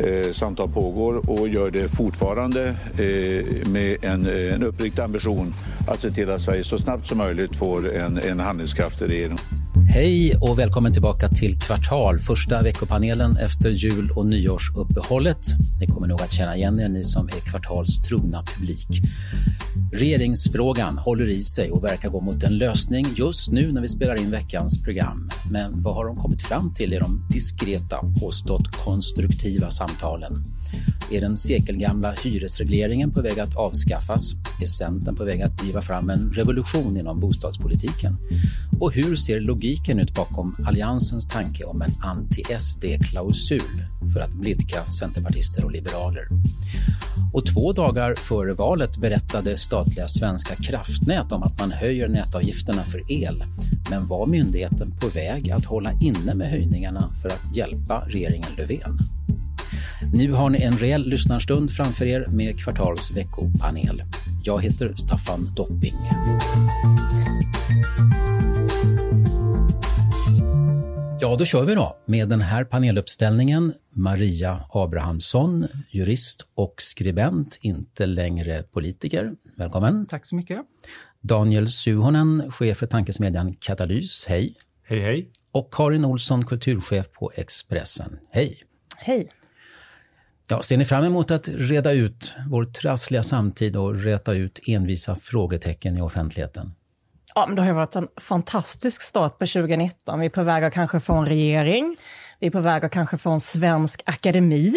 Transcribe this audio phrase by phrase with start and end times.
[0.00, 2.68] Eh, Samtal pågår och gör det fortfarande
[2.98, 5.54] eh, med en, eh, en uppriktig ambition
[5.88, 9.38] att se till att Sverige så snabbt som möjligt får en, en handlingskraftig regering.
[9.96, 15.46] Hej och välkommen tillbaka till Kvartal, första veckopanelen efter jul och nyårsuppehållet.
[15.80, 18.88] Ni kommer nog att känna igen er, ni som är Kvartals trogna publik.
[19.92, 24.16] Regeringsfrågan håller i sig och verkar gå mot en lösning just nu när vi spelar
[24.16, 25.30] in veckans program.
[25.50, 30.44] Men vad har de kommit fram till i de diskreta, påstått konstruktiva samtalen?
[31.10, 34.32] Är den sekelgamla hyresregleringen på väg att avskaffas?
[34.62, 38.16] Är Centern på väg att driva fram en revolution inom bostadspolitiken?
[38.80, 39.40] Och hur ser
[39.86, 46.28] logiken ut bakom Alliansens tanke om en anti-SD-klausul för att blidka centerpartister och liberaler?
[47.32, 53.12] Och två dagar före valet berättade statliga Svenska kraftnät om att man höjer nätavgifterna för
[53.12, 53.44] el.
[53.90, 58.98] Men var myndigheten på väg att hålla inne med höjningarna för att hjälpa regeringen Löfven?
[60.12, 64.02] Nu har ni en rejäl lyssnarstund framför er med Kvartals veckopanel.
[64.42, 65.96] Jag heter Staffan Dopping.
[71.26, 73.72] Ja, då kör vi då med den här paneluppställningen.
[73.90, 79.32] Maria Abrahamsson, jurist och skribent, inte längre politiker.
[79.56, 80.06] Välkommen.
[80.06, 80.60] Tack så mycket.
[81.20, 84.26] Daniel Suhonen, chef för tankesmedjan Katalys.
[84.26, 84.54] Hej.
[84.84, 85.30] Hej, hej.
[85.52, 88.18] Och Karin Olsson, kulturchef på Expressen.
[88.30, 88.56] Hej.
[88.96, 89.30] Hej.
[90.48, 95.16] Ja, ser ni fram emot att reda ut vår trassliga samtid och räta ut envisa
[95.16, 96.74] frågetecken i offentligheten?
[97.36, 100.20] Ja, men det har varit en fantastisk start på 2019.
[100.20, 101.96] Vi är på väg att kanske få en regering.
[102.40, 104.74] Vi är på väg att kanske få en svensk akademi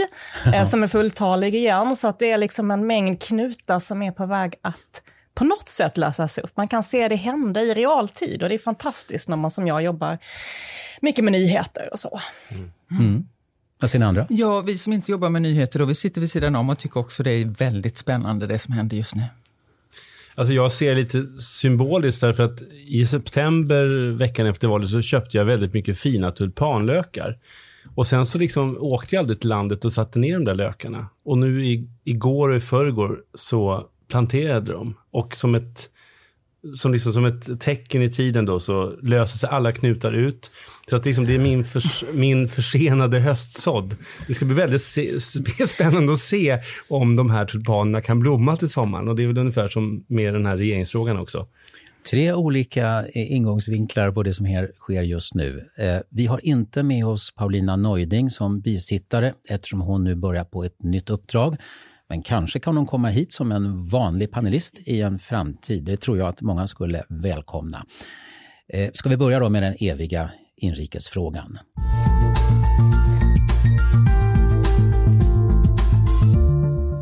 [0.53, 1.96] eh, som är fulltalig igen.
[1.96, 5.02] Så att det är liksom en mängd knutar som är på väg att
[5.34, 6.58] på något sätt lösas upp.
[6.58, 9.84] Man kan se det hända i realtid och det är fantastiskt när man som jag
[9.84, 10.18] jobbar
[11.02, 12.20] mycket med nyheter och så.
[12.50, 12.72] Mm.
[12.91, 13.28] Mm.
[13.81, 14.26] Vad säger ni andra?
[14.30, 17.00] Ja, vi som inte jobbar med nyheter, och vi sitter vid sidan om och tycker
[17.00, 19.24] också det är väldigt spännande det som händer just nu.
[20.39, 25.45] Alltså jag ser lite symboliskt därför att i september, veckan efter valet, så köpte jag
[25.45, 27.38] väldigt mycket fina tulpanlökar.
[27.95, 31.09] Och sen så liksom åkte jag aldrig till landet och satte ner de där lökarna.
[31.23, 34.95] Och nu i, igår och i förrgår så planterade de.
[35.11, 35.89] Och som ett,
[36.75, 40.51] som, liksom, som ett tecken i tiden då så löser sig alla knutar ut.
[40.89, 43.95] Så att liksom det är min, förs, min försenade höstsådd.
[44.27, 44.81] Det ska bli väldigt
[45.69, 49.07] spännande att se om de här tulpanerna kan blomma till sommaren.
[49.07, 51.47] Och det är väl ungefär som med den här regeringsfrågan också.
[52.11, 55.69] Tre olika eh, ingångsvinklar på det som här sker just nu.
[55.78, 60.63] Eh, vi har inte med oss Paulina Neuding som bisittare eftersom hon nu börjar på
[60.63, 61.57] ett nytt uppdrag.
[62.09, 65.83] Men kanske kan hon komma hit som en vanlig panelist i en framtid.
[65.83, 67.85] Det tror jag att många skulle välkomna.
[68.73, 71.59] Eh, ska vi börja då med den eviga inrikesfrågan?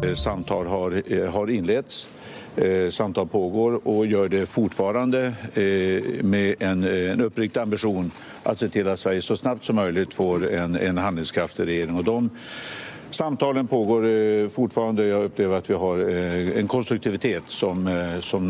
[0.07, 2.07] Eh, samtal har, eh, har inletts.
[2.55, 5.33] Eh, samtal pågår och gör det fortfarande
[6.21, 8.11] med en, en uppriktig ambition
[8.43, 11.95] att se till att Sverige så snabbt som möjligt får en, en handlingskraftig regering.
[11.95, 12.29] Och de
[13.09, 15.05] Samtalen pågår fortfarande.
[15.05, 15.99] Jag upplever att vi har
[16.57, 17.89] en konstruktivitet som,
[18.19, 18.49] som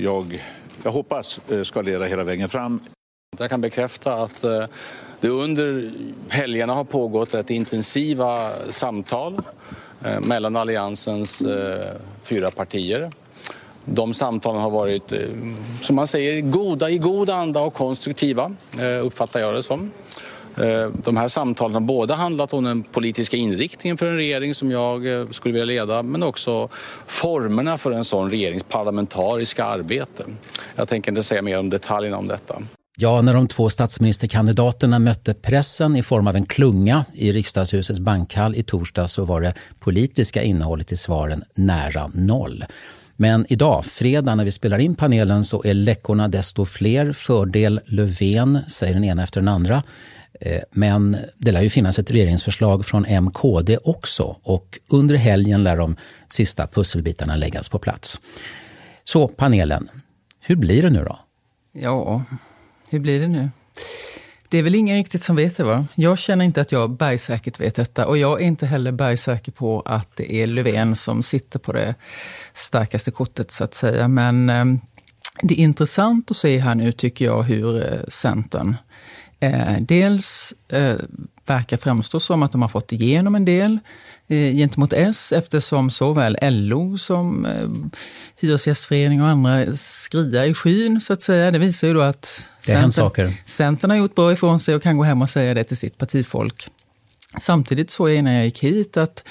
[0.00, 0.42] jag,
[0.82, 2.80] jag hoppas ska leda hela vägen fram.
[3.38, 4.64] Jag kan bekräfta att eh,
[5.20, 5.92] det under
[6.28, 9.40] helgerna har pågått ett intensiva samtal
[10.04, 11.92] eh, mellan Alliansens eh,
[12.22, 13.10] fyra partier.
[13.84, 15.12] De samtalen har varit,
[15.82, 18.52] som man säger, goda, i god anda och konstruktiva,
[19.02, 19.90] uppfattar jag det som.
[20.92, 25.02] De här samtalen har både handlat om den politiska inriktningen för en regering som jag
[25.34, 26.68] skulle vilja leda men också
[27.06, 30.24] formerna för en sån regerings parlamentariska arbete.
[30.74, 32.62] Jag tänker inte säga mer om detaljerna om detta.
[32.98, 38.54] Ja, när de två statsministerkandidaterna mötte pressen i form av en klunga i riksdagshusets bankhall
[38.54, 42.64] i torsdag så var det politiska innehållet i svaren nära noll.
[43.16, 47.12] Men idag, fredag, när vi spelar in panelen så är läckorna desto fler.
[47.12, 49.82] Fördel Löfven, säger den ena efter den andra.
[50.40, 55.76] Eh, men det lär ju finnas ett regeringsförslag från MKD också och under helgen lär
[55.76, 55.96] de
[56.28, 58.20] sista pusselbitarna läggas på plats.
[59.04, 59.88] Så panelen,
[60.40, 61.18] hur blir det nu då?
[61.72, 62.24] Ja,
[62.90, 63.50] hur blir det nu?
[64.48, 65.86] Det är väl ingen riktigt som vet det va?
[65.94, 69.80] Jag känner inte att jag bergsäkert vet detta och jag är inte heller bergsäker på
[69.80, 71.94] att det är Löfven som sitter på det
[72.54, 74.08] starkaste kortet så att säga.
[74.08, 74.64] Men eh,
[75.42, 78.76] det är intressant att se här nu tycker jag hur eh, Centern
[79.40, 80.96] eh, dels eh,
[81.46, 83.78] verkar framstå som att de har fått igenom en del
[84.28, 87.68] eh, gentemot S eftersom såväl LO som eh,
[88.40, 91.50] Hyresgästförening och andra skriar i skyn så att säga.
[91.50, 95.04] Det visar ju då att Centern, Centern har gjort bra ifrån sig och kan gå
[95.04, 96.68] hem och säga det till sitt partifolk.
[97.40, 99.24] Samtidigt såg jag innan jag gick hit att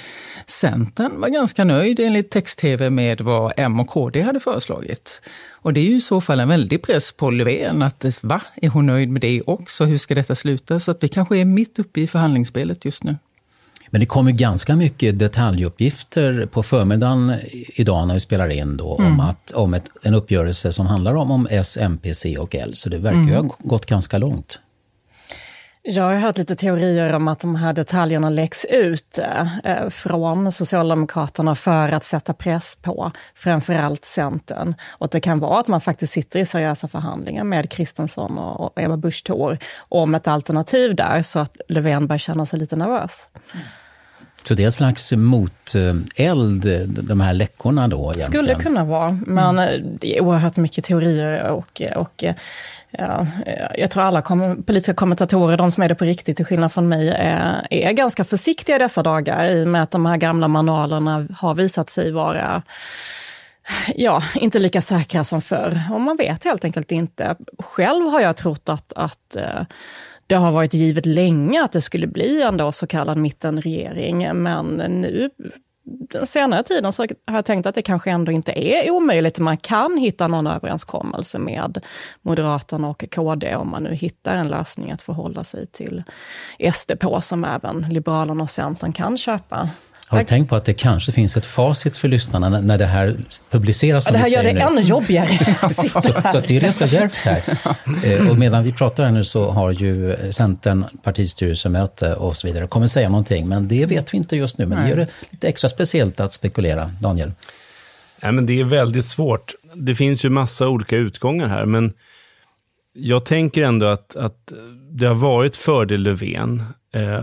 [0.45, 5.21] Centern var ganska nöjd enligt text-tv med vad M och KD hade föreslagit.
[5.51, 8.69] Och det är ju i så fall en väldig press på Löfven att va, är
[8.69, 9.85] hon nöjd med det också?
[9.85, 10.79] Hur ska detta sluta?
[10.79, 13.15] Så att vi kanske är mitt uppe i förhandlingsspelet just nu.
[13.89, 17.33] Men det kommer ganska mycket detaljupgifter på förmiddagen
[17.75, 19.11] idag när vi spelar in då, mm.
[19.13, 22.71] om, att, om ett, en uppgörelse som handlar om, om S, MP, C och L.
[22.75, 23.33] Så det verkar mm.
[23.33, 24.59] ha gått ganska långt.
[25.87, 29.19] Jag har hört lite teorier om att de här detaljerna läcks ut
[29.63, 34.75] eh, från Socialdemokraterna för att sätta press på framförallt Centern.
[34.89, 38.73] Och att det kan vara att man faktiskt sitter i seriösa förhandlingar med Kristensson och,
[38.75, 43.27] Ebba Busch Thor om ett alternativ där så att Löfven börjar känna sig lite nervös.
[44.43, 46.67] Så det är en slags moteld,
[47.07, 47.97] de här läckorna då?
[47.97, 48.27] Egentligen.
[48.27, 49.97] Skulle kunna vara, men mm.
[49.99, 52.23] det är oerhört mycket teorier och, och
[52.97, 56.45] Ja, eh, jag tror alla kom politiska kommentatorer, de som är det på riktigt till
[56.45, 60.17] skillnad från mig, är, är ganska försiktiga dessa dagar i och med att de här
[60.17, 62.63] gamla manualerna har visat sig vara
[63.95, 65.81] ja, inte lika säkra som förr.
[65.91, 67.35] Och man vet helt enkelt inte.
[67.59, 69.61] Själv har jag trott att, att eh,
[70.27, 74.65] det har varit givet länge att det skulle bli en då så kallad mittenregering, men
[74.75, 75.29] nu
[75.85, 79.39] den senare tiden så har jag tänkt att det kanske ändå inte är omöjligt.
[79.39, 81.83] Man kan hitta någon överenskommelse med
[82.21, 86.03] Moderaterna och KD om man nu hittar en lösning att förhålla sig till
[86.73, 89.69] SD på som även Liberalerna och Centern kan köpa.
[90.15, 93.15] Har du tänkt på att det kanske finns ett facit för lyssnarna när det här
[93.49, 94.05] publiceras?
[94.07, 94.59] Ja, det här gör det nu.
[94.59, 95.27] ännu jobbigare.
[95.75, 96.01] så,
[96.31, 97.43] så det är ganska djärvt här.
[98.03, 102.67] Eh, och medan vi pratar här nu så har ju Centern partistyrelsemöte och så vidare.
[102.67, 104.65] kommer säga någonting, men det vet vi inte just nu.
[104.65, 104.85] Men Nej.
[104.85, 106.91] det gör det lite extra speciellt att spekulera.
[106.99, 107.31] Daniel?
[108.23, 109.53] Nej, men det är väldigt svårt.
[109.73, 111.93] Det finns ju massa olika utgångar här, men
[112.93, 114.51] jag tänker ändå att, att
[114.91, 116.63] det har varit fördel Löfven.
[116.93, 117.19] Eh,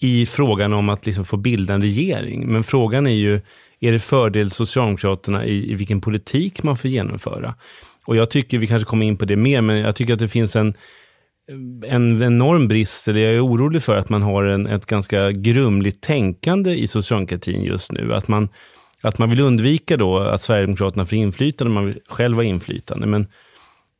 [0.00, 2.52] i frågan om att liksom få bilda en regering.
[2.52, 3.40] Men frågan är ju,
[3.80, 7.54] är det fördel Socialdemokraterna i, i vilken politik man får genomföra?
[8.06, 10.28] Och jag tycker, vi kanske kommer in på det mer, men jag tycker att det
[10.28, 10.74] finns en,
[11.86, 16.00] en enorm brist, eller jag är orolig för att man har en, ett ganska grumligt
[16.00, 18.14] tänkande i socialdemokratin just nu.
[18.14, 18.48] Att man,
[19.02, 23.06] att man vill undvika då att Sverigedemokraterna får inflytande, man vill själv ha inflytande.
[23.06, 23.26] Men,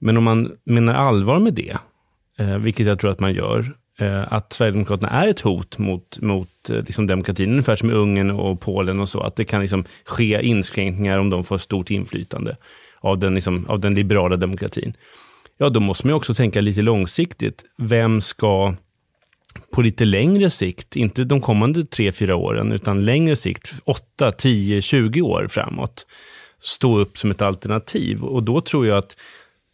[0.00, 1.76] men om man menar allvar med det,
[2.38, 6.70] eh, vilket jag tror att man gör, Eh, att Sverigedemokraterna är ett hot mot, mot
[6.70, 9.84] eh, liksom demokratin, ungefär som i Ungern och Polen och så, att det kan liksom
[10.04, 12.56] ske inskränkningar om de får stort inflytande
[13.00, 14.94] av den, liksom, av den liberala demokratin.
[15.58, 17.64] Ja, då måste man också tänka lite långsiktigt.
[17.78, 18.74] Vem ska
[19.72, 24.82] på lite längre sikt, inte de kommande tre, fyra åren, utan längre sikt, 8, 10,
[24.82, 26.06] 20 år framåt,
[26.60, 28.24] stå upp som ett alternativ.
[28.24, 29.16] Och då tror jag att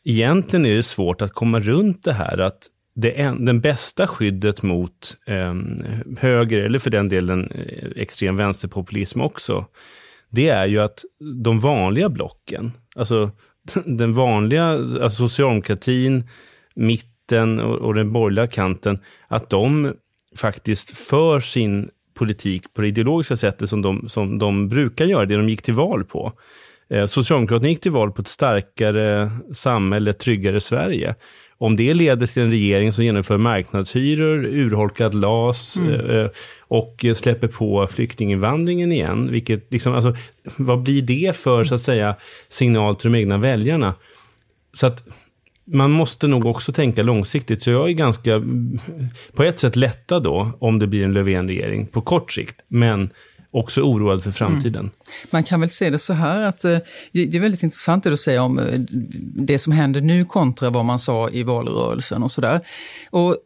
[0.04, 4.62] egentligen är det svårt att komma runt det här att det en, den bästa skyddet
[4.62, 5.54] mot eh,
[6.18, 9.66] höger, eller för den delen eh, extrem vänsterpopulism också,
[10.30, 11.04] det är ju att
[11.42, 13.30] de vanliga blocken, alltså
[13.84, 16.28] den vanliga, alltså socialdemokratin,
[16.74, 18.98] mitten och, och den borgerliga kanten,
[19.28, 19.94] att de
[20.36, 25.36] faktiskt för sin politik på det ideologiska sättet som de, som de brukar göra, det
[25.36, 26.32] de gick till val på.
[26.90, 31.14] Eh, Socialdemokraterna gick till val på ett starkare samhälle, tryggare Sverige.
[31.58, 36.10] Om det leder till en regering som genomför marknadshyror, urholkad LAS mm.
[36.10, 40.16] eh, och släpper på flyktinginvandringen igen, vilket liksom, alltså,
[40.56, 42.16] vad blir det för så att säga
[42.48, 43.94] signal till de egna väljarna?
[44.72, 45.04] Så att
[45.64, 47.62] man måste nog också tänka långsiktigt.
[47.62, 48.42] Så jag är ganska,
[49.32, 52.56] på ett sätt lättad då, om det blir en Löfven-regering på kort sikt.
[52.68, 53.10] Men
[53.54, 54.80] också oroad för framtiden.
[54.80, 54.92] Mm.
[55.30, 56.78] Man kan väl se det så här att eh,
[57.12, 58.80] det är väldigt intressant det du säger om eh,
[59.36, 62.60] det som händer nu kontra vad man sa i valrörelsen och sådär.
[63.10, 63.36] Och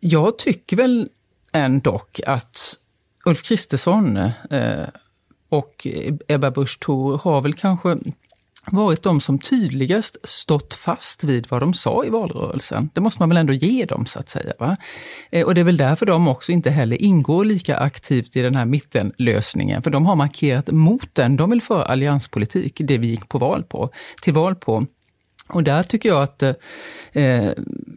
[0.00, 1.08] jag tycker väl
[1.52, 2.78] ändå att
[3.24, 4.86] Ulf Kristersson eh,
[5.48, 5.86] och
[6.28, 7.96] Ebba Busch Thor har väl kanske
[8.66, 12.90] varit de som tydligast stått fast vid vad de sa i valrörelsen.
[12.92, 14.52] Det måste man väl ändå ge dem så att säga.
[14.58, 14.76] Va?
[15.30, 18.54] Eh, och det är väl därför de också inte heller ingår lika aktivt i den
[18.54, 21.36] här mittenlösningen, för de har markerat mot den.
[21.36, 23.90] De vill föra allianspolitik, det vi gick på val på,
[24.22, 24.86] till val på.
[25.48, 26.50] Och där tycker jag att eh,
[27.12, 27.50] eh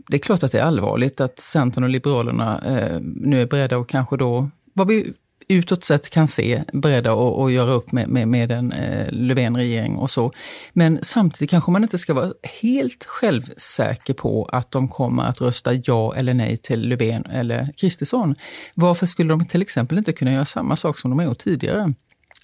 [0.07, 3.77] det är klart att det är allvarligt att Centern och Liberalerna eh, nu är beredda
[3.77, 5.13] att kanske då, vad vi
[5.47, 9.95] utåt sett kan se beredda att, att göra upp med, med, med en eh, Löfven-regering
[9.95, 10.31] och så.
[10.73, 15.73] Men samtidigt kanske man inte ska vara helt självsäker på att de kommer att rösta
[15.73, 18.35] ja eller nej till Löfven eller Kristersson.
[18.73, 21.93] Varför skulle de till exempel inte kunna göra samma sak som de har gjort tidigare?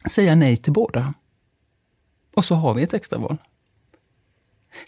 [0.10, 1.14] Säga nej till båda.
[2.36, 3.38] Och så har vi ett extraval.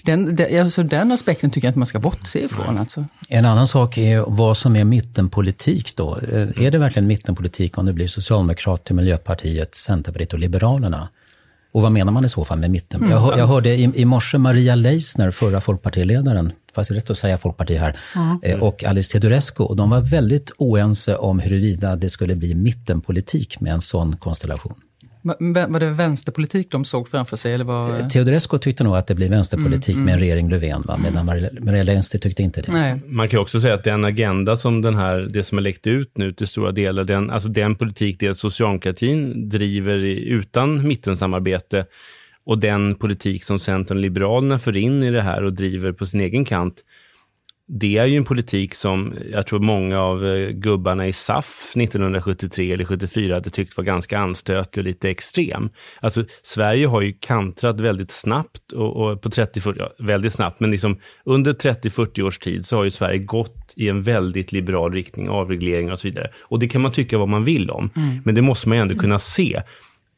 [0.04, 2.78] Den, den, alltså den aspekten tycker jag att man ska bortse ifrån.
[2.78, 3.06] Alltså.
[3.30, 6.18] En annan sak är vad som är mittenpolitik då.
[6.18, 11.10] Eh, är det verkligen mittenpolitik om det blir Socialdemokraterna, Miljöpartiet, Centerpartiet och Liberalerna?
[11.72, 13.02] Och vad menar man i så fall med mitten?
[13.02, 13.12] Mm.
[13.12, 17.18] Jag, jag hörde i, i morse Maria Leisner, förra folkpartiledaren, fast det är rätt att
[17.18, 18.62] säga folkparti här, mm.
[18.62, 19.64] och Alice Teodorescu.
[19.64, 24.76] Och de var väldigt oense om huruvida det skulle bli mittenpolitik med en sån konstellation.
[25.24, 27.54] Var det vänsterpolitik de såg framför sig?
[27.54, 28.00] Eller var...
[28.00, 30.30] Eh, Teodorescu tyckte nog att det blir vänsterpolitik mm, med en mm.
[30.30, 31.00] regering Löfven, va?
[31.04, 31.26] medan
[31.66, 32.72] Maria Lehnstedt tyckte inte det.
[32.72, 33.00] Nej.
[33.06, 36.18] Man kan också säga att den agenda som den här, det som har läckt ut
[36.18, 41.86] nu till stora delar, den, alltså den politik det socialdemokratin driver utan mittensamarbete
[42.46, 46.06] och den politik som Centern och Liberalerna för in i det här och driver på
[46.06, 46.76] sin egen kant,
[47.68, 52.72] det är ju en politik som jag tror många av eh, gubbarna i SAF 1973
[52.72, 55.70] eller 74 hade tyckt var ganska anstötlig och lite extrem.
[56.00, 60.72] Alltså Sverige har ju kantrat väldigt snabbt och, och på 30-40, ja, väldigt snabbt, men
[60.72, 65.30] liksom under 30-40 års tid så har ju Sverige gått i en väldigt liberal riktning,
[65.30, 66.30] avregleringar och så vidare.
[66.42, 68.22] Och det kan man tycka vad man vill om, mm.
[68.26, 69.62] men det måste man ju ändå kunna se.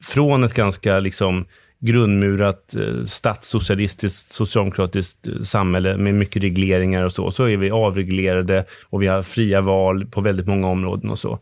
[0.03, 1.45] Från ett ganska liksom
[1.79, 8.65] grundmurat eh, statssocialistiskt, socialdemokratiskt eh, samhälle med mycket regleringar och så, så är vi avreglerade
[8.89, 11.39] och vi har fria val på väldigt många områden och så.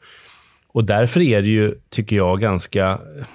[0.67, 3.25] Och därför är det ju, tycker jag, ganska eh,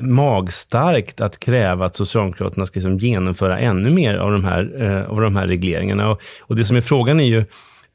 [0.00, 5.20] magstarkt att kräva att Socialdemokraterna ska liksom genomföra ännu mer av de här, eh, av
[5.20, 6.10] de här regleringarna.
[6.10, 7.44] Och, och det som är frågan är ju,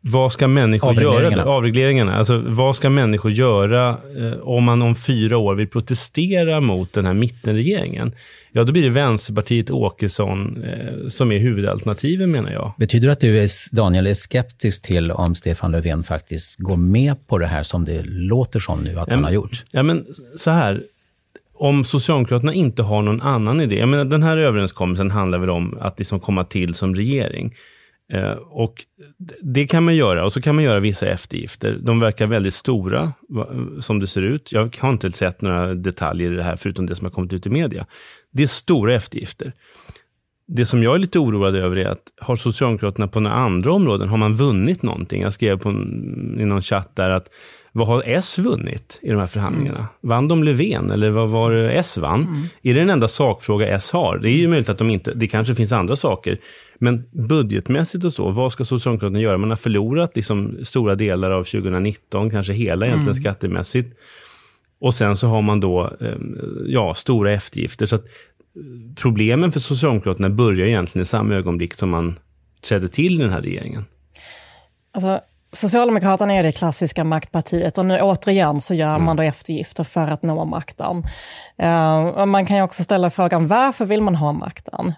[0.02, 1.38] vad ska människor avregleringarna.
[1.38, 1.50] göra?
[1.50, 2.16] Avregleringarna.
[2.16, 7.06] Alltså, vad ska människor göra eh, om man om fyra år vill protestera mot den
[7.06, 8.12] här mittenregeringen?
[8.52, 12.74] Ja, då blir det Vänsterpartiet Åkesson eh, som är huvudalternativen menar jag.
[12.78, 17.28] Betyder det att du, är, Daniel, är skeptisk till om Stefan Löfven faktiskt går med
[17.28, 19.66] på det här som det låter som nu att ja, han har gjort?
[19.72, 20.84] Ja, men så här.
[21.62, 23.80] Om Socialdemokraterna inte har någon annan idé.
[23.80, 27.54] Jag menar, den här överenskommelsen handlar väl om att liksom komma till som regering.
[28.14, 28.86] Eh, och
[29.42, 31.78] det kan man göra och så kan man göra vissa eftergifter.
[31.82, 33.14] De verkar väldigt stora
[33.80, 34.52] som det ser ut.
[34.52, 37.46] Jag har inte sett några detaljer i det här förutom det som har kommit ut
[37.46, 37.86] i media.
[38.32, 39.54] Det är stora eftergifter.
[40.48, 44.10] Det som jag är lite oroad över är att har Socialdemokraterna på några andra områden,
[44.10, 45.22] har man vunnit någonting?
[45.22, 45.70] Jag skrev på
[46.40, 47.30] i någon chatt där att
[47.72, 49.78] vad har S vunnit i de här förhandlingarna?
[49.78, 49.90] Mm.
[50.02, 52.22] Vann de Löfven eller vad var det S vann?
[52.22, 52.44] Mm.
[52.62, 54.18] Är det den enda sakfråga S har?
[54.18, 56.40] Det är ju möjligt att de inte, det kanske finns andra saker.
[56.80, 59.38] Men budgetmässigt och så, vad ska Socialdemokraterna göra?
[59.38, 63.22] Man har förlorat liksom stora delar av 2019, kanske hela egentligen mm.
[63.22, 63.98] skattemässigt.
[64.80, 67.86] Och sen så har man då ehm, ja, stora eftergifter.
[67.86, 68.02] Så eh,
[69.02, 72.20] problemen för Socialdemokraterna börjar egentligen i samma ögonblick som man
[72.62, 73.86] trädde till den här regeringen.
[74.94, 75.20] Alltså,
[75.52, 80.24] Socialdemokraterna är det klassiska maktpartiet och nu återigen så gör man då eftergifter för att
[80.24, 81.04] nå makten.
[81.64, 84.94] Uh, man kan ju också ställa frågan varför vill man ha makten?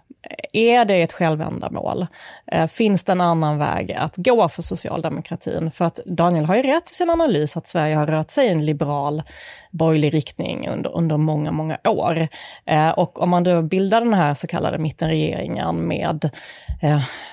[0.53, 2.07] Är det ett självändamål?
[2.55, 5.71] Uh, finns det en annan väg att gå för socialdemokratin?
[5.71, 8.51] För att Daniel har ju rätt i sin analys att Sverige har rört sig i
[8.51, 9.23] en liberal
[9.71, 12.27] borgerlig riktning under, under många, många år.
[12.71, 16.29] Uh, och om man då bildar den här så kallade mittenregeringen med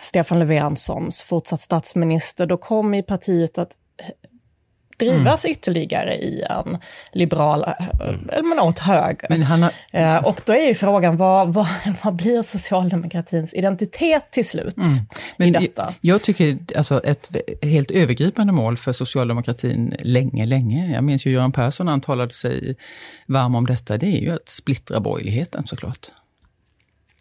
[0.01, 3.71] Stefan Löfven som fortsatt statsminister, då kommer partiet att
[4.99, 5.53] drivas mm.
[5.53, 6.79] ytterligare i en
[7.13, 7.65] liberal,
[8.01, 8.49] mm.
[8.49, 9.45] men åt höger.
[9.45, 9.73] Har...
[9.93, 11.67] Eh, och då är ju frågan, vad, vad,
[12.03, 14.89] vad blir socialdemokratins identitet till slut mm.
[15.37, 15.95] men i detta?
[16.01, 17.31] Jag, jag tycker alltså ett
[17.63, 22.77] helt övergripande mål för socialdemokratin länge, länge, jag minns ju Göran Persson han talade sig
[23.27, 26.07] varm om detta, det är ju att splittra borgerligheten såklart.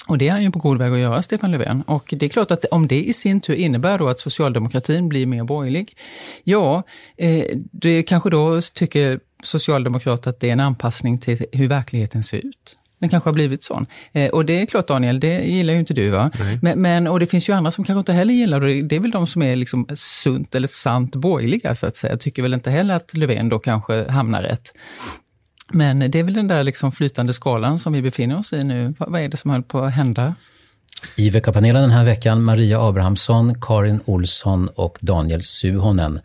[0.07, 1.81] Och det är han ju på god väg att göra, Stefan Löfven.
[1.81, 5.25] Och det är klart att om det i sin tur innebär då att socialdemokratin blir
[5.25, 5.97] mer borgerlig,
[6.43, 6.83] ja,
[7.17, 12.37] eh, det kanske då tycker Socialdemokraterna att det är en anpassning till hur verkligheten ser
[12.37, 12.77] ut.
[12.99, 13.85] Den kanske har blivit sån.
[14.11, 16.31] Eh, och det är klart Daniel, det gillar ju inte du va?
[16.61, 18.81] Men, men, och det finns ju andra som kanske inte heller gillar det.
[18.81, 22.17] Det är väl de som är liksom sunt eller sant borgerliga så att säga.
[22.17, 24.73] Tycker väl inte heller att Löfven då kanske hamnar rätt.
[25.71, 28.93] Men det är väl den där liksom flytande skalan som vi befinner oss i nu.
[28.97, 30.35] Vad, är det som håller på att hända?
[31.15, 36.19] I veckapanelen den här veckan Maria Abrahamsson, Karin Olsson och Daniel Suhonen.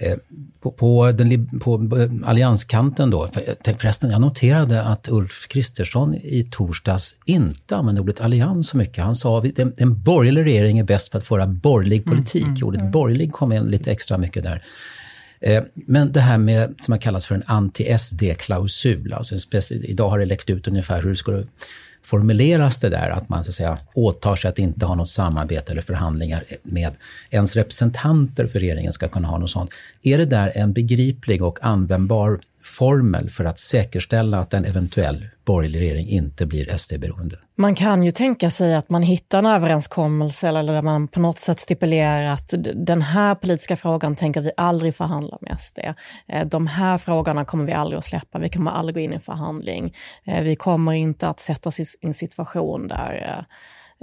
[0.00, 0.16] Eh,
[0.60, 1.88] på, på, den, på
[2.24, 8.68] allianskanten då, för, förresten, jag noterade att Ulf Kristersson i torsdags inte använde ordet allians
[8.68, 9.04] så mycket.
[9.04, 12.42] Han sa att en, en borgerlig regering är bäst på att föra borgerlig politik.
[12.42, 12.92] Mm, mm, ordet mm.
[12.92, 14.62] borgerlig kom in lite extra mycket där.
[15.40, 19.34] Eh, men det här med, som har kallats för en anti-SD-klausul, alltså
[19.72, 21.46] idag har det läckt ut ungefär hur det skulle
[22.02, 25.72] formuleras det där att man så att säga, åtar sig att inte ha något samarbete
[25.72, 26.92] eller förhandlingar med
[27.30, 29.70] ens representanter för regeringen ska kunna ha något sånt.
[30.02, 35.80] Är det där en begriplig och användbar formel för att säkerställa att en eventuell borgerlig
[35.80, 37.36] regering inte blir SD-beroende?
[37.56, 41.38] Man kan ju tänka sig att man hittar en överenskommelse eller där man på något
[41.38, 45.78] sätt stipulerar att den här politiska frågan tänker vi aldrig förhandla med SD.
[46.28, 49.14] Eh, de här frågorna kommer vi aldrig att släppa, vi kommer aldrig gå in i
[49.14, 49.94] en förhandling.
[50.24, 53.44] Eh, vi kommer inte att sätta oss i en situation där eh,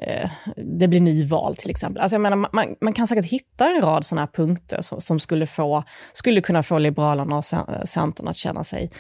[0.02, 2.02] eh, Eh, det blir nyval till exempel.
[2.02, 5.20] Alltså jag menar, man, man kan säkert hitta en rad sådana här punkter som, som,
[5.20, 7.46] skulle, få, skulle kunna få Liberalerna och
[7.86, 8.92] Centern att känna sig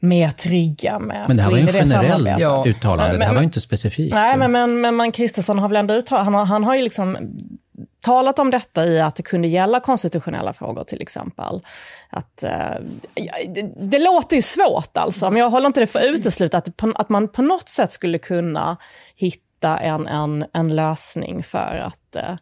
[0.00, 2.64] mer trygga med Men det här var ju en generell ja.
[2.66, 4.14] uttalande, men, det här var ju inte specifikt.
[4.14, 6.82] Nej, men, men, men man Kristersson har väl ändå uttalat, han har, han har ju
[6.82, 7.18] liksom
[8.00, 11.60] talat om detta i att det kunde gälla konstitutionella frågor till exempel.
[12.10, 12.86] Att, uh,
[13.54, 17.08] det, det, låter ju svårt alltså, men jag håller inte det för uteslutet att, att
[17.08, 18.76] man på något sätt skulle kunna
[19.16, 22.36] hitta hitta en, en, en lösning för att eh,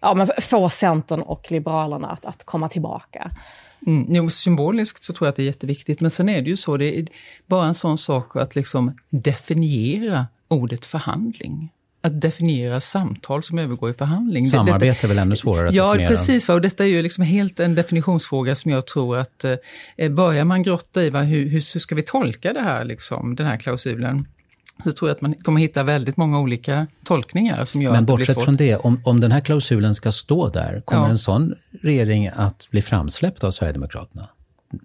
[0.00, 3.30] ja, men få Centern och Liberalerna att, att komma tillbaka.
[3.86, 6.56] Mm, jo, symboliskt så tror jag att det är jätteviktigt, men sen är det ju
[6.56, 7.06] så, det är
[7.46, 11.72] bara en sån sak att liksom definiera ordet förhandling
[12.02, 14.46] att definiera samtal som övergår i förhandling.
[14.46, 16.10] Samarbete detta, är väl ännu svårare att ja, definiera?
[16.10, 16.48] Ja, precis.
[16.48, 16.54] Va?
[16.54, 19.44] Och detta är ju liksom helt en definitionsfråga som jag tror att
[19.96, 23.46] eh, börjar man grotta i va, hur, hur ska vi tolka det här, liksom, den
[23.46, 24.26] här klausulen,
[24.84, 28.06] så tror jag att man kommer hitta väldigt många olika tolkningar som gör Men att
[28.06, 31.08] det blir bortsett från det, om, om den här klausulen ska stå där, kommer ja.
[31.08, 34.28] en sån regering att bli framsläppt av Sverigedemokraterna?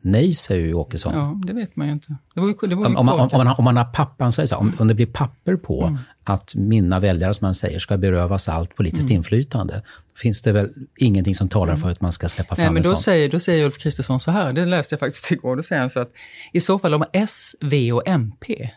[0.02, 1.14] Nej, säger ju Åkesson.
[1.14, 2.16] Ja, det vet man ju inte.
[2.34, 4.42] Det var ju, det var ju om, om, om, man om man har papper, så
[4.42, 5.98] här, om, om det blir papper på mm.
[6.24, 9.18] att mina väljare, som man säger, ska berövas allt politiskt mm.
[9.18, 9.82] inflytande,
[10.18, 11.82] finns det väl ingenting som talar mm.
[11.82, 12.98] för att man ska släppa fram Nej, men då sån.
[12.98, 15.90] Säger, då säger Ulf Kristersson så här, det läste jag faktiskt igår, då säger han
[15.90, 16.12] så att
[16.54, 18.70] i så fall om S, V och MP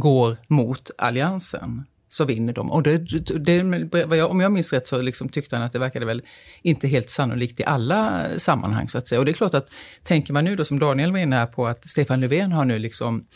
[0.00, 2.72] går mot alliansen så vinner de.
[2.72, 2.98] Och det,
[3.38, 6.22] det, om jag minns rätt så liksom tyckte han att det verkade väl
[6.62, 9.18] inte helt sannolikt i alla sammanhang så att säga.
[9.18, 9.70] Och det är klart att
[10.02, 12.78] tänker man nu då som Daniel var inne här på att Stefan Löfven har nu
[12.78, 13.26] liksom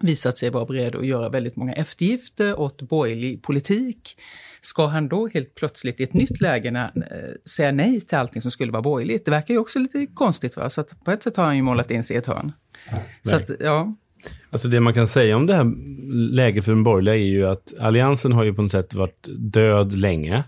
[0.00, 4.16] visat sig vara beredd att göra väldigt många eftergifter åt borgerlig politik.
[4.60, 8.42] Ska han då helt plötsligt i ett nytt läge när, äh, säga nej till allting
[8.42, 9.24] som skulle vara borgerligt?
[9.24, 10.56] Det verkar ju också lite konstigt.
[10.56, 10.70] Va?
[10.70, 12.52] Så att på ett sätt har han ju målat in sig i ett hörn.
[12.90, 13.94] Ja, så att, ja.
[14.50, 15.72] Alltså det man kan säga om det här
[16.34, 19.92] läget för de borgerliga är ju att alliansen har ju på något sätt varit död
[19.92, 20.44] länge.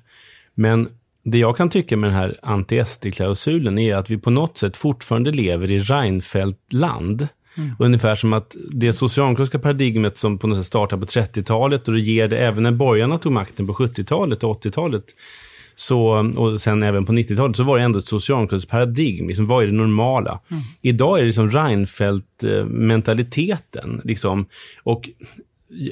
[0.55, 0.89] Men
[1.25, 5.31] det jag kan tycka med den här anti-SD-klausulen är att vi på något sätt fortfarande
[5.31, 7.29] lever i Reinfeldt-land.
[7.57, 7.71] Mm.
[7.79, 12.39] Ungefär som att det socialdemokratiska paradigmet som på något sätt startade på 30-talet och regerade
[12.39, 15.05] även när borgarna tog makten på 70-talet och 80-talet
[15.81, 19.29] så, och sen även på 90-talet, så var det ändå ett socialdemokratiskt paradigm.
[19.29, 20.41] Liksom, vad är det normala?
[20.51, 20.63] Mm.
[20.83, 24.01] Idag är det liksom Reinfeldt-mentaliteten.
[24.05, 24.47] Liksom.
[24.83, 25.11] Och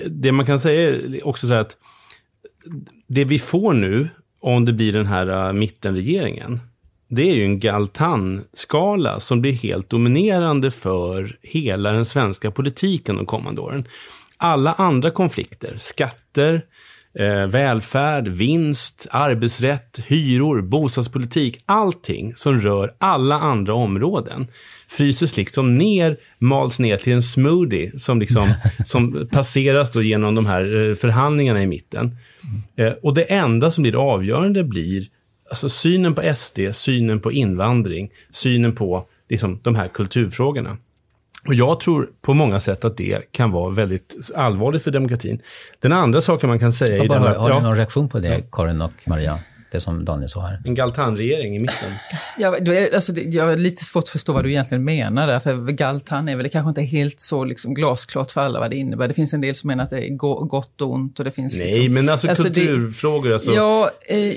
[0.06, 1.76] det man kan säga är också så att
[3.06, 4.08] det vi får nu,
[4.40, 6.60] om det blir den här uh, mittenregeringen,
[7.08, 13.26] det är ju en Galtan-skala som blir helt dominerande för hela den svenska politiken de
[13.26, 13.84] kommande åren.
[14.36, 16.62] Alla andra konflikter, skatter,
[17.14, 24.46] eh, välfärd, vinst, arbetsrätt, hyror, bostadspolitik, allting som rör alla andra områden
[24.88, 30.46] fryses liksom ner, mals ner till en smoothie som, liksom, som passeras då genom de
[30.46, 32.16] här eh, förhandlingarna i mitten.
[32.76, 35.06] Eh, och det enda som blir avgörande blir
[35.50, 40.76] alltså synen på SD, synen på invandring, synen på liksom, de här kulturfrågorna.
[41.46, 45.40] Och jag tror på många sätt att det kan vara väldigt allvarligt för demokratin.
[45.80, 47.08] Den andra saken man kan säga...
[47.08, 49.38] Bara, har, har du någon reaktion på det, Karin och Maria?
[49.70, 50.62] Det som Daniel sa här.
[50.64, 51.92] En Galtan-regering i mitten.
[52.38, 52.56] Ja,
[52.94, 56.36] alltså, jag har lite svårt att förstå vad du egentligen menar där, för Galtan är
[56.36, 59.08] väl det kanske inte helt så liksom glasklart för alla vad det innebär.
[59.08, 61.58] Det finns en del som menar att det är gott och ont och det finns...
[61.58, 63.52] Nej, liksom, men alltså, alltså kulturfrågor, alltså.
[63.52, 64.32] Ja, eh,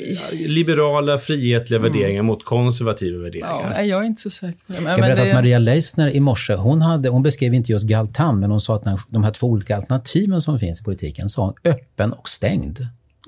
[0.47, 1.91] liberala, frihetliga mm.
[1.91, 3.73] värderingar mot konservativa värderingar.
[3.77, 4.81] Ja, jag är inte så säker på det.
[4.81, 5.29] Men, jag berätta det...
[5.29, 8.75] att Maria Leissner i morse, hon, hade, hon beskrev inte just Galtan, men hon sa
[8.75, 12.79] att de här två olika alternativen som finns i politiken, sa hon öppen och stängd.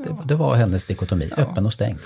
[0.04, 1.44] Det, det, var hennes dikotomi, ja.
[1.44, 2.00] öppen och stängd.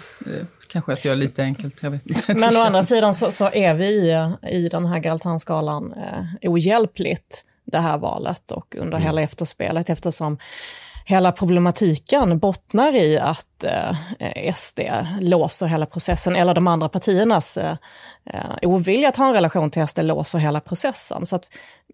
[0.68, 2.34] Kanske att jag är lite enkelt, jag vet inte.
[2.34, 7.46] Men å andra sidan så, så är vi i, i den här Galtanskalan eh, ohjälpligt
[7.72, 9.02] det här valet och under mm.
[9.02, 10.38] hela efterspelet eftersom
[11.06, 14.80] hela problematiken bottnar i att eh, SD
[15.22, 17.76] låser hela processen, eller de andra partiernas eh,
[18.34, 21.26] eh ovilja att ha en relation till SD låser hela processen.
[21.26, 21.44] Så att,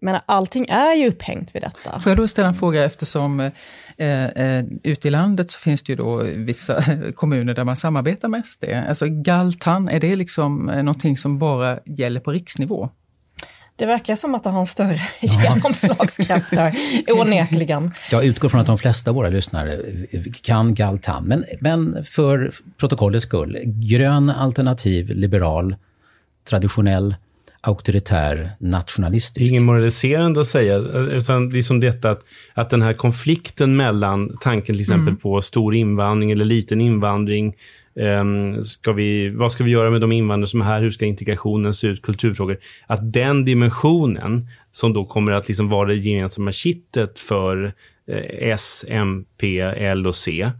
[0.00, 2.00] men allting är ju upphängt vid detta.
[2.00, 3.50] Får jag då ställa en fråga eftersom
[3.96, 6.82] eh, eh, ute i landet så finns det ju då vissa
[7.14, 8.64] kommuner där man samarbetar med SD.
[8.88, 12.90] Alltså Galtan, är det liksom eh, någonting som bara gäller på riksnivå?
[13.76, 16.74] Det verkar som att det har en större genomslagskraft där,
[17.20, 17.92] onekligen.
[18.10, 19.80] Jag utgår från att de flesta av våra lyssnare
[20.42, 25.76] kan Galtan, men, men för protokollets skull, grön, alternativ, liberal,
[26.48, 27.14] traditionell,
[27.64, 29.38] auktoritär, nationalistisk.
[29.38, 32.24] Det är inget moraliserande att säga, utan det är som detta att,
[32.54, 35.16] att den här konflikten mellan tanken till exempel mm.
[35.16, 37.54] på stor invandring eller liten invandring,
[37.96, 40.80] Um, ska vi, vad ska vi göra med de invandrare som är här?
[40.80, 42.02] Hur ska integrationen se ut?
[42.02, 42.58] Kulturfrågor.
[42.86, 47.72] Att den dimensionen, som då kommer att liksom vara det gemensamma kittet för
[48.08, 50.50] eh, S, MP, L och C,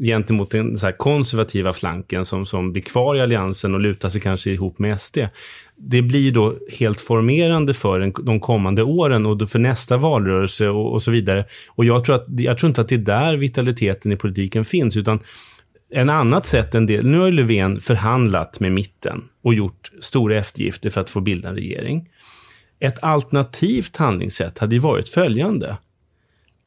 [0.00, 4.50] gentemot den så konservativa flanken som, som blir kvar i alliansen och lutar sig kanske
[4.50, 5.18] ihop med SD.
[5.76, 10.92] Det blir då helt formerande för den, de kommande åren och för nästa valrörelse och,
[10.92, 11.44] och, så vidare.
[11.68, 14.96] Och jag tror, att, jag tror inte att det är där vitaliteten i politiken finns,
[14.96, 15.20] utan
[15.90, 20.90] en annat sätt än det, nu har Löfven förhandlat med mitten och gjort stora eftergifter
[20.90, 22.08] för att få bilda en regering.
[22.80, 25.76] Ett alternativt handlingssätt hade varit följande.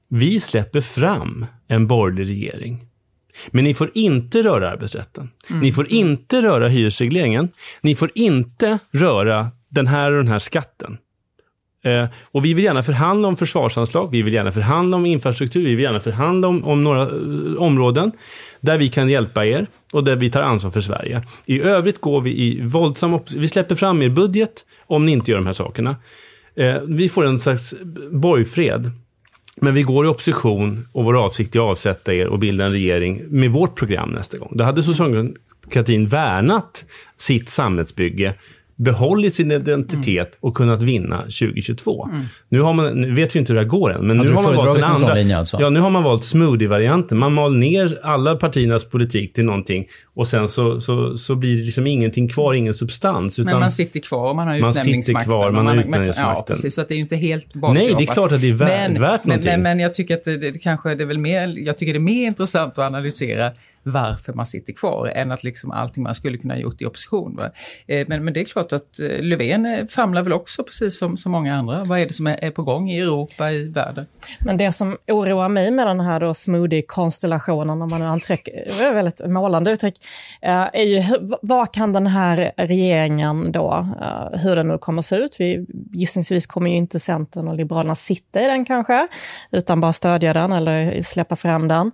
[0.10, 2.86] Vi släpper fram en borgerlig regering.
[3.52, 5.30] Men ni får inte röra arbetsrätten.
[5.50, 5.62] Mm.
[5.62, 7.50] Ni får inte röra hyresregleringen.
[7.82, 10.98] Ni får inte röra den här och den här skatten.
[11.86, 15.76] Eh, och vi vill gärna förhandla om försvarsanslag, vi vill gärna förhandla om infrastruktur, vi
[15.76, 18.12] vill gärna förhandla om, om några uh, områden
[18.62, 21.24] där vi kan hjälpa er och där vi tar ansvar för Sverige.
[21.46, 25.38] I övrigt går vi i våldsam Vi släpper fram er budget om ni inte gör
[25.38, 25.96] de här sakerna.
[26.56, 27.74] Eh, vi får en slags
[28.12, 28.91] borgfred.
[29.56, 32.72] Men vi går i opposition och vår avsikt är att avsätta er och bilda en
[32.72, 34.52] regering med vårt program nästa gång.
[34.56, 36.86] Då hade socialdemokratin värnat
[37.18, 38.34] sitt samhällsbygge
[38.76, 40.38] behållit sin identitet mm.
[40.40, 42.08] och kunnat vinna 2022.
[42.12, 42.26] Mm.
[42.50, 44.56] Nu, har man, nu vet vi inte hur det går än, men nu har man
[44.56, 45.14] valt den andra.
[45.14, 45.58] Linje alltså?
[45.60, 47.18] Ja, nu har man valt smoothie-varianten.
[47.18, 51.64] Man mal ner alla partiernas politik till någonting och sen så, så, så blir det
[51.64, 53.40] liksom ingenting kvar, ingen substans.
[53.40, 54.94] men man sitter kvar och man har utnämningsmakten.
[54.94, 56.36] Man sitter kvar, man har utnämningsmakten.
[56.36, 56.76] Ja, precis.
[56.76, 57.74] Så att det är ju inte helt basjobbat.
[57.74, 59.52] Nej, det är klart att det är värt, men, värt någonting.
[59.52, 61.98] Men, men jag tycker att det, det kanske det är väl mer, jag tycker det
[61.98, 63.52] är mer intressant att analysera
[63.84, 67.39] varför man sitter kvar än att liksom allting man skulle kunna gjort i opposition.
[67.88, 71.17] Eh, men, men det är klart att eh, Löfven eh, famlar väl också precis som,
[71.17, 71.84] som många andra.
[71.84, 74.06] Vad är det som är, är på gång i Europa, i världen?
[74.39, 78.93] Men det som oroar mig med den här då smoothie-konstellationen, om man nu anträcker, är
[78.93, 79.96] väldigt målande uttryck,
[80.41, 81.04] eh, är ju
[81.41, 85.36] vad kan den här regeringen då, eh, hur den nu kommer att se ut?
[85.39, 89.08] Vi, gissningsvis kommer ju inte Centern och Liberalerna sitta i den kanske,
[89.52, 91.91] utan bara stödja den eller släppa fram den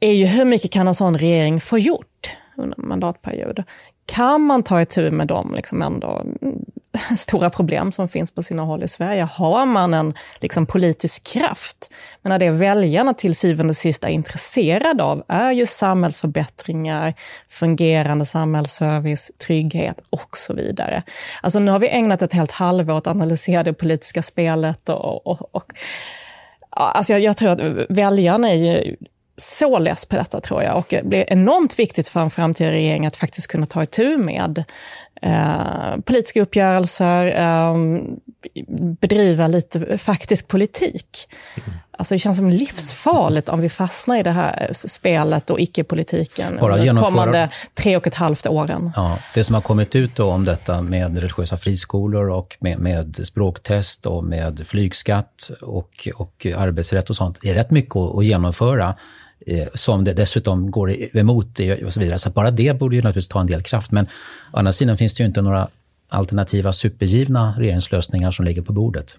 [0.00, 3.64] är ju hur mycket kan en sån regering få gjort under en mandatperiod?
[4.06, 6.64] Kan man ta itu med de liksom ändå mm,
[7.16, 9.22] stora problem som finns på sina håll i Sverige?
[9.22, 11.92] Har man en liksom, politisk kraft?
[12.22, 17.14] Men det väljarna till syvende och sist är intresserade av är ju samhällsförbättringar,
[17.48, 21.02] fungerande samhällsservice, trygghet och så vidare.
[21.42, 25.26] Alltså nu har vi ägnat ett helt halvår åt att analysera det politiska spelet och,
[25.26, 25.72] och, och
[26.76, 28.96] Alltså jag, jag tror att väljarna är ju
[29.36, 33.06] så less på detta tror jag och det blir enormt viktigt för en framtida regering
[33.06, 34.64] att faktiskt kunna ta itu med
[35.22, 37.74] eh, politiska uppgörelser, eh,
[39.00, 41.28] bedriva lite faktisk politik.
[41.98, 46.76] Alltså det känns som livsfarligt om vi fastnar i det här spelet och icke-politiken Bara
[46.76, 48.92] de kommande tre och ett halvt åren.
[48.96, 54.06] Ja, det som har kommit ut om detta med religiösa friskolor och med, med språktest
[54.06, 58.94] och med flygskatt och, och arbetsrätt och sånt är rätt mycket att, att genomföra.
[59.46, 62.18] Eh, som det dessutom går emot och så vidare.
[62.18, 63.90] Så bara det borde ju naturligtvis ta en del kraft.
[63.90, 64.04] Men
[64.52, 65.68] å andra sidan finns det ju inte några
[66.08, 69.16] alternativa supergivna regeringslösningar som ligger på bordet.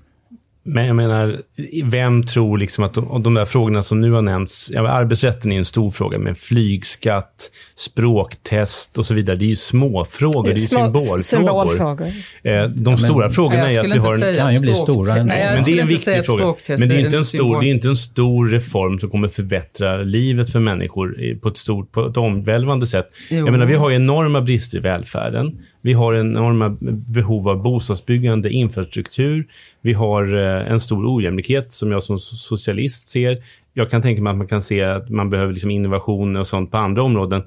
[0.68, 1.42] Men jag menar,
[1.84, 5.58] vem tror liksom att de, de där frågorna som nu har nämnts, ja, arbetsrätten är
[5.58, 10.54] en stor fråga, men flygskatt, språktest och så vidare, det är ju småfrågor, det är
[10.54, 11.20] ju symbolfrågor.
[11.20, 12.06] symbolfrågor.
[12.44, 14.20] Eh, de ja, stora frågorna är att vi har en...
[14.20, 15.14] Det kan ju bli stora.
[15.14, 16.56] Nej, men det är en viktig fråga.
[16.68, 19.98] Men det är, inte en stor, det är inte en stor reform som kommer förbättra
[19.98, 23.10] livet för människor på ett, stort, på ett omvälvande sätt.
[23.30, 23.38] Jo.
[23.38, 25.60] Jag menar, vi har ju enorma brister i välfärden.
[25.86, 26.78] Vi har enorma
[27.14, 29.48] behov av bostadsbyggande, infrastruktur.
[29.82, 33.44] Vi har eh, en stor ojämlikhet som jag som socialist ser.
[33.74, 36.72] Jag kan tänka mig att man kan se att man behöver liksom innovationer och sånt
[36.72, 37.42] på andra områden.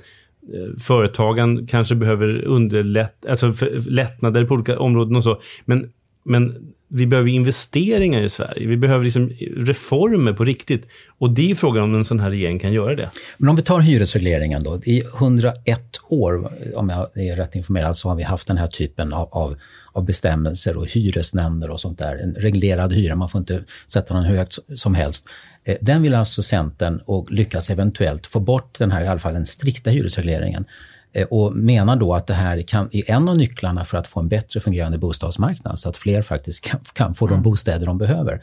[0.55, 3.55] Eh, företagen kanske behöver underlätt, alltså
[3.87, 5.41] lättnader på olika områden och så.
[5.65, 5.91] Men,
[6.23, 8.69] men vi behöver investeringar i Sverige.
[8.69, 10.87] Vi behöver liksom reformer på riktigt.
[11.19, 13.11] Och det är frågan om en sån här regering kan göra det.
[13.37, 14.81] Men om vi tar hyresregleringen då.
[14.85, 19.13] I 101 år, om jag är rätt informerad, så har vi haft den här typen
[19.13, 19.57] av, av,
[19.93, 22.17] av bestämmelser och hyresnämnder och sånt där.
[22.17, 25.29] En reglerad hyra, man får inte sätta den högt som helst.
[25.65, 29.35] Eh, den vill alltså Centern och lyckas eventuellt få bort den här, i alla fall
[29.35, 30.65] den strikta hyresregleringen.
[31.13, 34.21] Eh, och menar då att det här kan, är en av nycklarna för att få
[34.21, 37.43] en bättre fungerande bostadsmarknad, så att fler faktiskt kan, kan få de mm.
[37.43, 38.43] bostäder de behöver.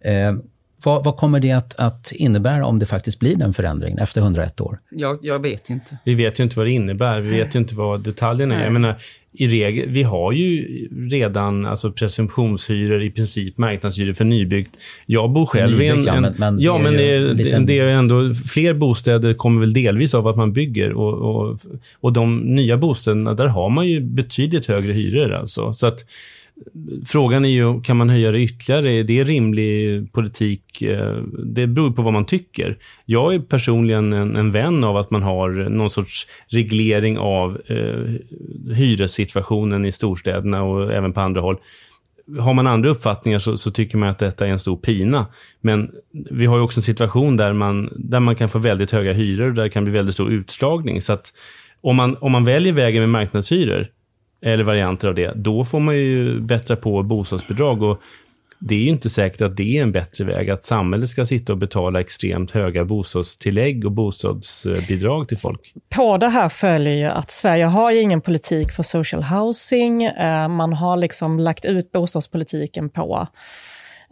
[0.00, 0.32] Eh,
[0.84, 4.60] vad, vad, kommer det att, att, innebära om det faktiskt blir den förändringen efter 101
[4.60, 4.78] år?
[4.90, 5.98] Jag, jag vet inte.
[6.04, 7.20] Vi vet ju inte vad det innebär.
[7.20, 8.64] Vi vet ju inte vad detaljerna är.
[8.64, 9.02] Jag menar,
[9.34, 10.66] i regel, vi har ju
[11.10, 14.76] redan alltså presumtionshyror, i princip marknadshyror för nybyggt.
[15.06, 16.08] Jag bor själv i en...
[16.08, 17.66] en men, ja, men det är, liten...
[17.66, 18.34] det är ändå...
[18.34, 20.92] Fler bostäder kommer väl delvis av att man bygger.
[20.92, 21.58] Och, och,
[22.00, 25.32] och de nya bostäderna, där har man ju betydligt högre hyror.
[25.32, 25.72] Alltså.
[25.72, 26.04] Så att
[27.06, 28.92] Frågan är ju, kan man höja det ytterligare?
[28.92, 30.82] Är det rimlig politik?
[30.82, 32.78] Eh, det beror på vad man tycker.
[33.04, 38.14] Jag är personligen en, en vän av att man har någon sorts reglering av eh,
[39.26, 41.56] situationen i storstäderna och även på andra håll.
[42.40, 45.26] Har man andra uppfattningar så, så, tycker man att detta är en stor pina.
[45.60, 45.90] Men
[46.30, 49.48] vi har ju också en situation där man, där man kan få väldigt höga hyror
[49.48, 51.02] och där det kan bli väldigt stor utslagning.
[51.02, 51.32] Så att
[51.80, 53.88] om man, om man väljer vägen med marknadshyror
[54.42, 57.82] eller varianter av det, då får man ju bättra på bostadsbidrag.
[57.82, 58.00] Och
[58.64, 61.52] det är ju inte säkert att det är en bättre väg, att samhället ska sitta
[61.52, 65.74] och betala extremt höga bostadstillägg och bostadsbidrag till folk.
[65.94, 70.04] På det här följer ju att Sverige har ju ingen politik för social housing.
[70.04, 73.26] Eh, man har liksom lagt ut bostadspolitiken på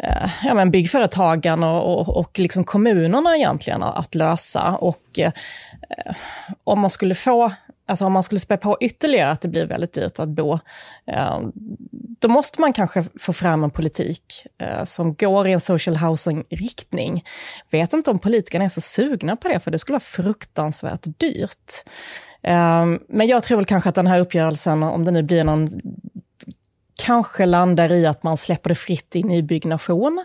[0.02, 4.76] eh, ja, men byggföretagen och, och, och liksom kommunerna egentligen att lösa.
[4.80, 5.32] Och eh,
[6.64, 7.52] om man skulle få
[7.90, 10.58] Alltså om man skulle spä på ytterligare att det blir väldigt dyrt att bo,
[11.06, 11.40] eh,
[12.20, 17.24] då måste man kanske få fram en politik eh, som går i en social housing-riktning.
[17.70, 21.72] Vet inte om politikerna är så sugna på det, för det skulle vara fruktansvärt dyrt.
[22.42, 25.80] Eh, men jag tror väl kanske att den här uppgörelsen, om det nu blir någon,
[27.04, 30.24] kanske landar i att man släpper det fritt i nybyggnation.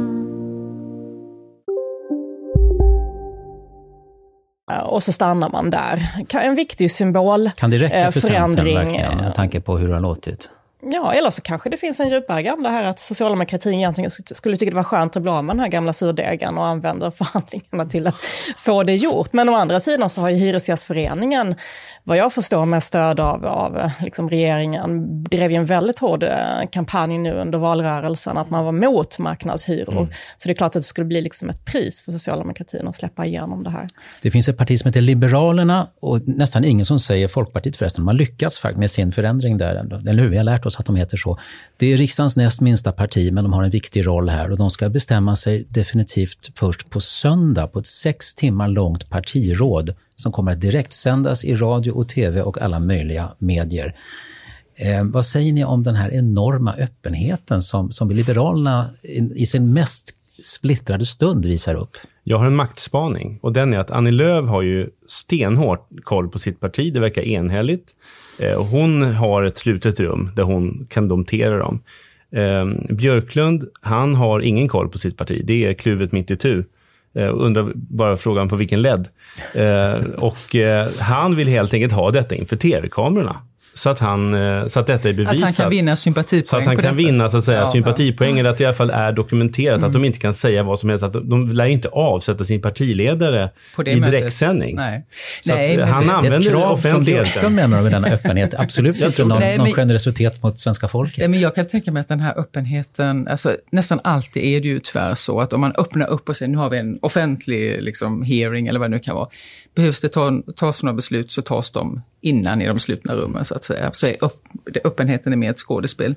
[4.79, 6.07] Och så stannar man där.
[6.29, 7.49] En viktig symbol.
[7.57, 10.49] Kan det räcka för Centern verkligen, med tanke på hur det har låtit?
[10.83, 14.69] Ja, eller så kanske det finns en djupare agenda här att socialdemokratin egentligen skulle tycka
[14.69, 18.07] det var skönt att bli av med den här gamla surdegen och använder förhandlingarna till
[18.07, 18.15] att
[18.57, 19.33] få det gjort.
[19.33, 21.55] Men å andra sidan så har ju Hyresgästföreningen,
[22.03, 26.29] vad jag förstår med stöd av, av liksom regeringen, drev ju en väldigt hård eh,
[26.71, 29.97] kampanj nu under valrörelsen att man var mot marknadshyror.
[29.97, 30.07] Mm.
[30.37, 33.25] Så det är klart att det skulle bli liksom ett pris för socialdemokratin att släppa
[33.25, 33.87] igenom det här.
[34.21, 38.01] Det finns ett parti som heter Liberalerna och nästan ingen som säger Folkpartiet förresten.
[38.03, 39.75] De har lyckats med sin förändring där,
[40.09, 40.29] eller hur?
[40.29, 41.39] Vi har lärt oss att de heter så.
[41.77, 44.71] Det är riksdagens näst minsta parti, men de har en viktig roll här och de
[44.71, 50.51] ska bestämma sig definitivt först på söndag på ett sex timmar långt partiråd som kommer
[50.51, 53.95] att direktsändas i radio och tv och alla möjliga medier.
[54.75, 59.73] Eh, vad säger ni om den här enorma öppenheten som, som Liberalerna i, i sin
[59.73, 61.97] mest splittrade stund visar upp?
[62.23, 66.39] Jag har en maktspaning och den är att Annie Lööf har ju stenhårt koll på
[66.39, 66.93] sitt parti.
[66.93, 67.95] Det verkar enhälligt.
[68.41, 71.79] Eh, hon har ett slutet rum där hon kan domtera dem.
[72.35, 75.41] Eh, Björklund, han har ingen koll på sitt parti.
[75.43, 76.63] Det är kluvet mitt i tu.
[77.15, 79.07] Eh, undrar bara frågan på vilken led.
[79.53, 83.35] Eh, och eh, han vill helt enkelt ha detta inför tv-kamerorna.
[83.73, 85.33] Så att, han, eh, så att detta är bevisat.
[85.35, 86.95] Att han kan vinna sympatipoäng Så att han kan detta.
[86.95, 88.39] vinna så att säga, Ja, sympatipoäng, ja.
[88.39, 89.77] eller att det i alla fall är dokumenterat.
[89.77, 89.87] Mm.
[89.87, 91.03] Att de inte kan säga vad som helst.
[91.03, 94.75] Att de, de lär inte avsätta sin partiledare På det i direktsändning.
[94.75, 95.05] Nej.
[95.45, 97.55] Så Nej, men han det- Det är ett använder krav från offentligheten.
[97.55, 98.53] Menar med denna öppenhet?
[98.57, 101.17] Absolut Jag inte någon, Nej, någon generositet mot svenska folket.
[101.17, 104.67] Nej, men jag kan tänka mig att den här öppenheten, alltså nästan alltid är det
[104.67, 107.81] ju tyvärr så att om man öppnar upp och säger nu har vi en offentlig
[107.81, 109.27] liksom, hearing eller vad det nu kan vara.
[109.75, 113.55] Behövs det ta, tas några beslut så tas de innan i de slutna rummen så
[113.55, 113.91] att säga.
[113.93, 114.47] Så är upp,
[114.83, 116.15] öppenheten är mer ett skådespel.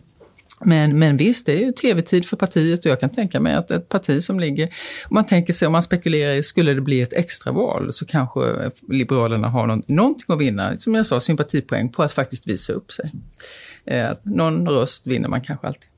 [0.61, 3.71] Men, men visst, det är ju tv-tid för partiet och jag kan tänka mig att
[3.71, 4.65] ett parti som ligger,
[5.09, 8.71] om man tänker sig, om man spekulerar i, skulle det bli ett extraval så kanske
[8.89, 12.93] Liberalerna har någon, någonting att vinna, som jag sa, sympatipoäng på att faktiskt visa upp
[12.93, 13.11] sig.
[13.85, 15.89] Eh, någon röst vinner man kanske alltid.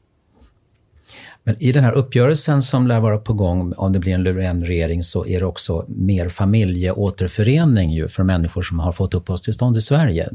[1.46, 5.02] Men i den här uppgörelsen som lär vara på gång, om det blir en Löfven-regering,
[5.02, 10.30] så är det också mer familjeåterförening ju för människor som har fått uppehållstillstånd i Sverige,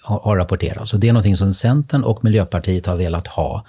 [0.00, 0.94] har, rapporterats.
[0.94, 3.64] Och det är någonting som Centern och Miljöpartiet har velat ha.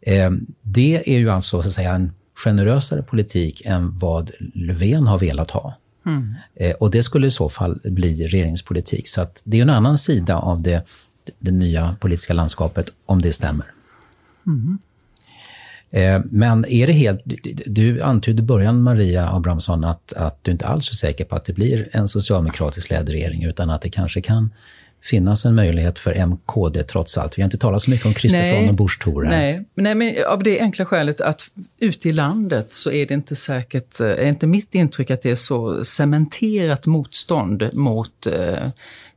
[0.00, 0.30] Eh,
[0.62, 5.50] det är ju alltså så att säga en generösare politik än vad Löfven har velat
[5.50, 5.76] ha.
[6.06, 6.34] Mm.
[6.54, 9.08] Eh, och det skulle i så fall bli regeringspolitik.
[9.08, 10.88] Så det är en annan sida av det,
[11.38, 13.66] det nya politiska landskapet, om det stämmer.
[14.46, 14.78] Mm.
[15.90, 17.20] Eh, men är det helt...
[17.24, 21.36] du- Du antydde i början, Maria Abrahamsson, att, att du inte alls är säker på
[21.36, 24.50] att det blir en socialdemokratisk ledd regering, utan att det kanske kan
[25.02, 27.38] finnas en möjlighet för MKD trots allt.
[27.38, 28.98] Vi har inte talat så mycket om Kristersson och Busch.
[29.06, 33.36] Nej, nej, men av det enkla skälet att ute i landet så är det inte
[33.36, 38.66] säkert, eh, är inte mitt intryck att det är så cementerat motstånd mot eh,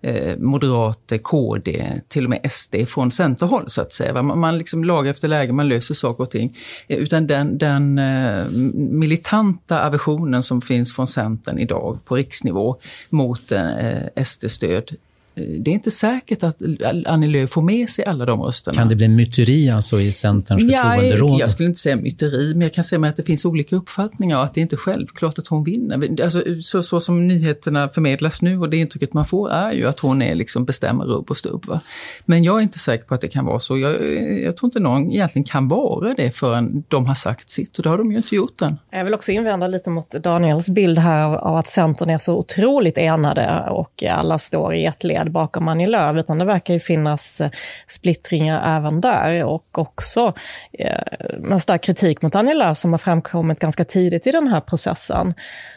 [0.01, 4.23] eh, Moderater, KD, till och med SD från Centerhåll så att säga.
[4.23, 6.57] Man, man liksom lagar efter läge, man löser saker och ting.
[6.87, 12.77] Eh, Utan den, den eh, militanta aversionen som finns från Centern idag på riksnivå
[13.09, 14.95] mot eh, SD-stöd eh,
[15.35, 16.61] det är inte säkert att
[17.05, 18.77] Annie Lööf får med sig alla de rösterna.
[18.77, 21.39] Kan det bli myteri alltså i Centerns Ja, förtroenderåd?
[21.39, 24.37] jag skulle inte säga myteri, men jag kan säga mig att det finns olika uppfattningar
[24.37, 26.23] och att det inte är självklart att hon vinner.
[26.23, 29.99] Alltså, så, så som nyheterna förmedlas nu och det intrycket man får är ju att
[29.99, 31.65] hon är liksom bestämmer rubb och stubb.
[31.67, 31.79] Va?
[32.25, 33.77] Men jag är inte säker på att det kan vara så.
[33.77, 37.83] Jag, jag tror inte någon egentligen kan vara det förrän de har sagt sitt och
[37.83, 38.77] det har de ju inte gjort än.
[38.91, 42.37] Jag vill också invända lite mot Daniels bild här av- av att Centern är så
[42.37, 46.79] otroligt enade och alla står i ett led bakom Annie Lööf, utan det verkar ju
[46.79, 47.49] finnas eh,
[47.87, 50.33] splittringar även där och också
[50.79, 54.61] eh, en stark kritik mot Annie Lööf som har framkommit ganska tidigt i den här
[54.61, 55.33] processen.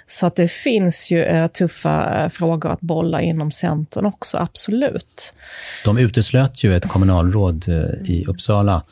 [0.06, 5.34] Så att det finns ju eh, tuffa eh, frågor att bolla inom Centern också, absolut.
[5.84, 8.82] De uteslöt ju ett kommunalråd eh, i Uppsala,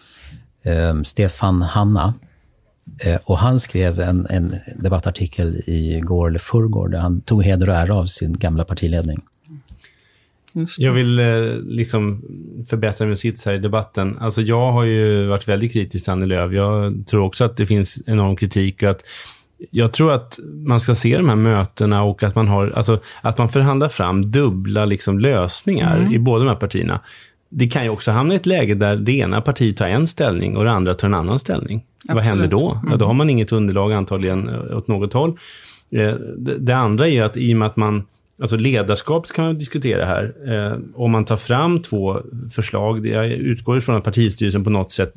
[0.64, 2.14] eh, Stefan Hanna.
[3.04, 7.68] Eh, och han skrev en, en debattartikel i går eller förrgår där han tog heder
[7.68, 9.20] och ära av sin gamla partiledning.
[10.78, 11.24] Jag vill eh,
[11.64, 12.22] liksom
[12.70, 14.16] förbättra min sits här i debatten.
[14.20, 16.52] Alltså jag har ju varit väldigt kritisk till Annie Lööf.
[16.52, 19.00] Jag tror också att det finns enorm kritik och att
[19.70, 23.38] jag tror att man ska se de här mötena och att man, har, alltså, att
[23.38, 26.12] man förhandlar fram dubbla liksom, lösningar Mm.
[26.12, 27.00] i båda de här partierna.
[27.48, 30.56] Det kan ju också hamna i ett läge där det ena partiet tar en ställning
[30.56, 31.82] och det andra tar en annan ställning.
[32.04, 32.28] Vad Absolut.
[32.28, 32.80] händer då?
[32.90, 35.30] Ja, då har man inget underlag antagligen eh, åt något håll.
[35.90, 38.04] Eh, Det, det andra är ju att i och med att man
[38.42, 40.32] Alltså ledarskapet kan man diskutera här.
[40.48, 42.20] Eh, om man tar fram två
[42.54, 45.12] förslag, det- jag utgår ifrån att partistyrelsen på något sätt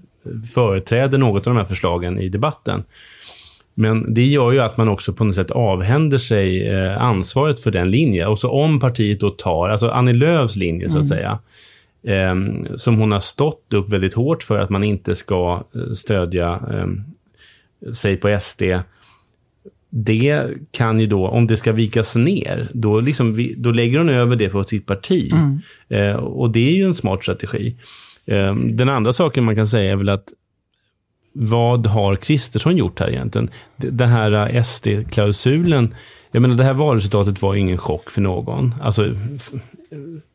[0.54, 2.84] företräder något av de här förslagen i debatten.
[3.74, 7.72] Men det gör ju att man också på något sätt avhänder sig eh, ansvaret för
[7.72, 8.28] den linjen.
[8.28, 11.18] Och så om partiet då tar, alltså Annie Lööfs linje så att Mm.
[11.18, 11.40] säga,
[12.08, 12.36] eh,
[12.76, 17.92] som hon har stått upp väldigt hårt för att man inte ska eh, stödja eh,
[17.94, 18.62] sig på SD.
[19.98, 24.36] Det kan ju då, om det ska vikas ner, då, liksom, då lägger hon över
[24.36, 25.32] det på sitt parti.
[25.34, 25.60] Mm.
[25.90, 27.76] Eh, och det är ju en smart strategi.
[28.26, 30.34] Eh, den andra saken man kan säga är väl att
[31.34, 33.50] vad har Kristersson gjort här egentligen?
[33.78, 35.96] Den här eh, SD-klausulen,
[36.32, 38.76] jag menar det här valresultatet var ingen chock för någon.
[38.82, 39.16] Alltså,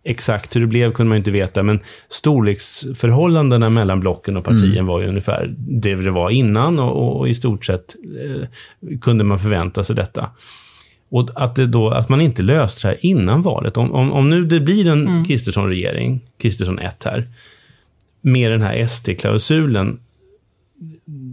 [0.04, 4.72] exakt hur det blev kunde man ju inte veta, men storleksförhållandena mellan blocken och partien
[4.72, 4.86] Mm.
[4.86, 8.48] var ju ungefär det det var innan och, och i stort sett eh,
[9.00, 10.30] kunde man förvänta sig detta.
[11.10, 13.76] Och att, då, att man inte löste det här innan valet.
[13.76, 15.24] Om, om, om nu det blir en Mm.
[15.24, 17.24] Kristersson-regering, Kristersson 1 här,
[18.20, 19.98] med den här SD-klausulen,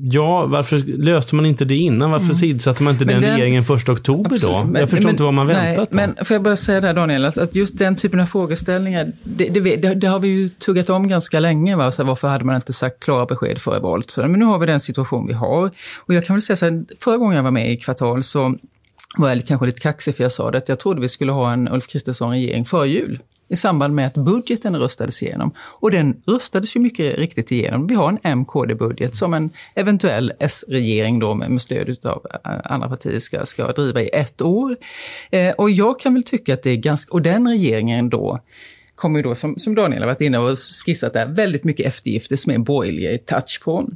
[0.02, 2.12] Ja, varför löste man inte det innan?
[2.12, 2.38] Varför mm.
[2.38, 4.64] sidsatte man inte men den, den regeringen första oktober absolut, då?
[4.64, 5.96] Men, jag förstår men, inte vad man väntat nej, på.
[5.96, 9.50] Men får jag bara säga där Daniel, att, att just den typen av frågeställningar, det,
[9.50, 11.76] det, det, det har vi ju tuggat om ganska länge.
[11.76, 11.92] Va?
[11.92, 14.12] Så varför hade man inte sagt klara besked före valet?
[14.12, 15.72] Så, men nu har vi den situation vi har.
[16.06, 18.56] Och jag kan väl säga så här, förra gången jag var med i Kvartal så
[19.18, 21.54] var jag kanske lite kaxig för jag sa det, att jag trodde vi skulle ha
[21.54, 23.20] en Ulf Kristersson-regering före jul
[23.50, 25.52] i samband med att budgeten röstades igenom.
[25.60, 27.88] Och den röstades ju mycket riktigt igenom.
[27.88, 33.20] Vi har en MKD-budget som en eventuell S-regering då med, stöd av eh, andra partier
[33.20, 34.78] ska, ska driva i ett år.
[35.32, 38.40] Eh, och jag kan väl tycka att det är ganska, och den regeringen då
[38.96, 42.36] kommer ju då, som, som Daniel har varit inne och skissat där, väldigt mycket eftergifter
[42.36, 43.90] som är borgerliga touch på.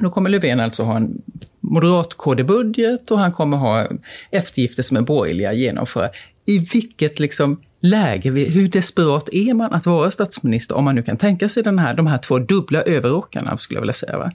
[0.00, 1.22] Då kommer Löfven alltså ha en
[1.60, 3.86] moderat KD-budget och han kommer ha
[4.30, 6.08] eftergifter som är borgerliga genomföra.
[6.46, 11.16] I vilket liksom läge, hur desperat är man att vara statsminister om man nu kan
[11.16, 14.32] tänka sig den här, de här två dubbla överrockarna, skulle jag vilja säga.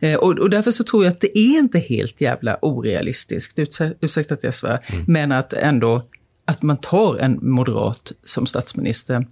[0.00, 3.58] Eh, och, och, därför så tror jag att det är inte helt jävla orealistiskt,
[4.00, 5.04] ursäkta att jag svär, mm.
[5.08, 6.02] men att ändå
[6.44, 9.26] att man tar en moderat som statsminister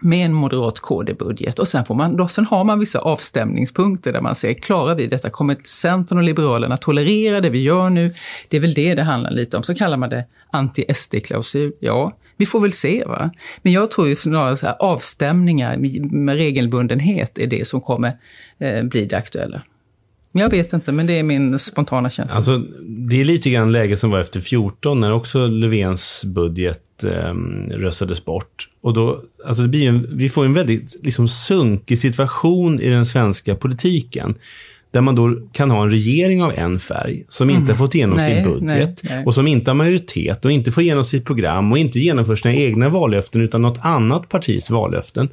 [0.00, 4.20] med en moderat KD-budget och sen, får man, då, sen har man vissa avstämningspunkter där
[4.20, 5.30] man säger, klarar vi detta?
[5.30, 8.14] Kommer Centern och Liberalerna tolerera det vi gör nu?
[8.48, 9.62] Det är väl det det handlar lite om.
[9.62, 11.72] Så kallar man det anti-SD-klausul.
[11.80, 13.04] Ja, vi får väl se.
[13.04, 13.30] va.
[13.62, 15.76] Men jag tror ju snarare så här, avstämningar
[16.14, 18.12] med regelbundenhet är det som kommer
[18.58, 19.62] eh, bli det aktuella.
[20.36, 22.36] Jag vet inte, men det är min spontana känsla.
[22.36, 27.34] Alltså, det är lite grann läget som var efter 14, när också Löfvens budget eh,
[27.70, 28.68] röstades bort.
[28.80, 33.06] Och då, alltså det blir en, vi får en väldigt liksom, sunkig situation i den
[33.06, 34.34] svenska politiken
[34.94, 37.76] där man då kan ha en regering av en färg som inte mm.
[37.76, 39.24] fått igenom nej, sin budget nej, nej.
[39.24, 42.54] och som inte har majoritet och inte får igenom sitt program och inte genomför sina
[42.54, 45.28] egna vallöften utan något annat partis vallöften.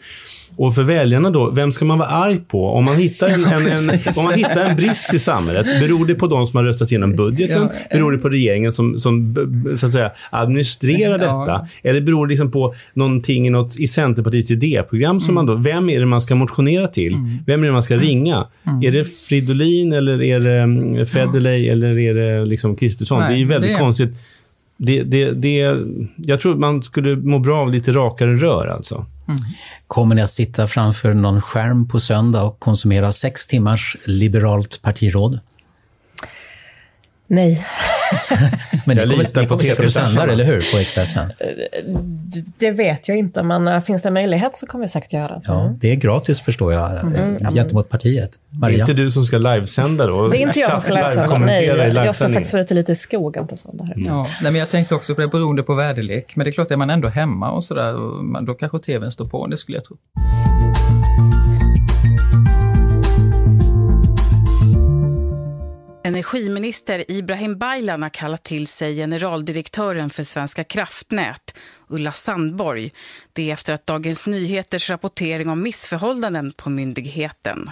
[0.56, 2.68] Och för väljarna då, vem ska man vara arg på?
[2.68, 6.16] Om man hittar en, en, en om man hittar en brist i samhället, beror det
[6.16, 7.70] på de som har röstat igenom budgeten?
[7.92, 9.36] Beror det på regeringen som, som
[9.78, 11.68] så att säga, administrerar detta?
[11.84, 15.36] Eller beror det liksom på någonting i, något, i Centerpartiets idéprogram som mm.
[15.36, 17.14] man då, vem är det man ska motionera till?
[17.14, 17.30] Mm.
[17.46, 18.48] Vem är det man ska ringa?
[18.68, 18.84] Mm.
[18.84, 23.20] Är det Fridolin eller är det Federley eller är det liksom Kristersson?
[23.20, 24.10] Det är ju väldigt konstigt.
[24.78, 25.78] Det, det, det,
[26.18, 29.06] jag tror man skulle må bra av lite rakare rör alltså.
[29.32, 29.44] Mm.
[29.88, 35.40] Kommer ni att sitta framför någon skärm på söndag och konsumera sex timmars liberalt partiråd?
[37.28, 37.66] Nej.
[38.86, 40.72] men det kommer, ni kommer se på sändare, eller hur?
[40.72, 41.34] På Expressen?
[42.58, 45.42] Det vet jag inte, men eh, finns det möjlighet så kommer vi säkert göra det.
[45.46, 47.54] Ja, det är gratis förstår jag, mm.
[47.54, 48.40] gentemot partiet.
[48.50, 48.78] Maria?
[48.78, 50.28] Det är inte du som ska livesända då?
[50.28, 51.66] Det är inte jag som ska livesända, nej.
[51.66, 53.84] Jag ska faktiskt vara ute lite i skogen på söndag.
[53.96, 54.08] Mm.
[54.08, 56.36] Ja, nej, men jag tänkte också på det beroende på väderlek.
[56.36, 57.94] Men det är klart, är man ändå hemma och sådär,
[58.46, 59.98] då kanske tvn står på, det skulle jag tro.
[66.04, 72.92] Energiminister Ibrahim Baylan har kallat till sig generaldirektören för Svenska kraftnät, Ulla Sandborg.
[73.34, 77.70] Det är efter att Dagens Nyheters rapportering om missförhållanden på myndigheten.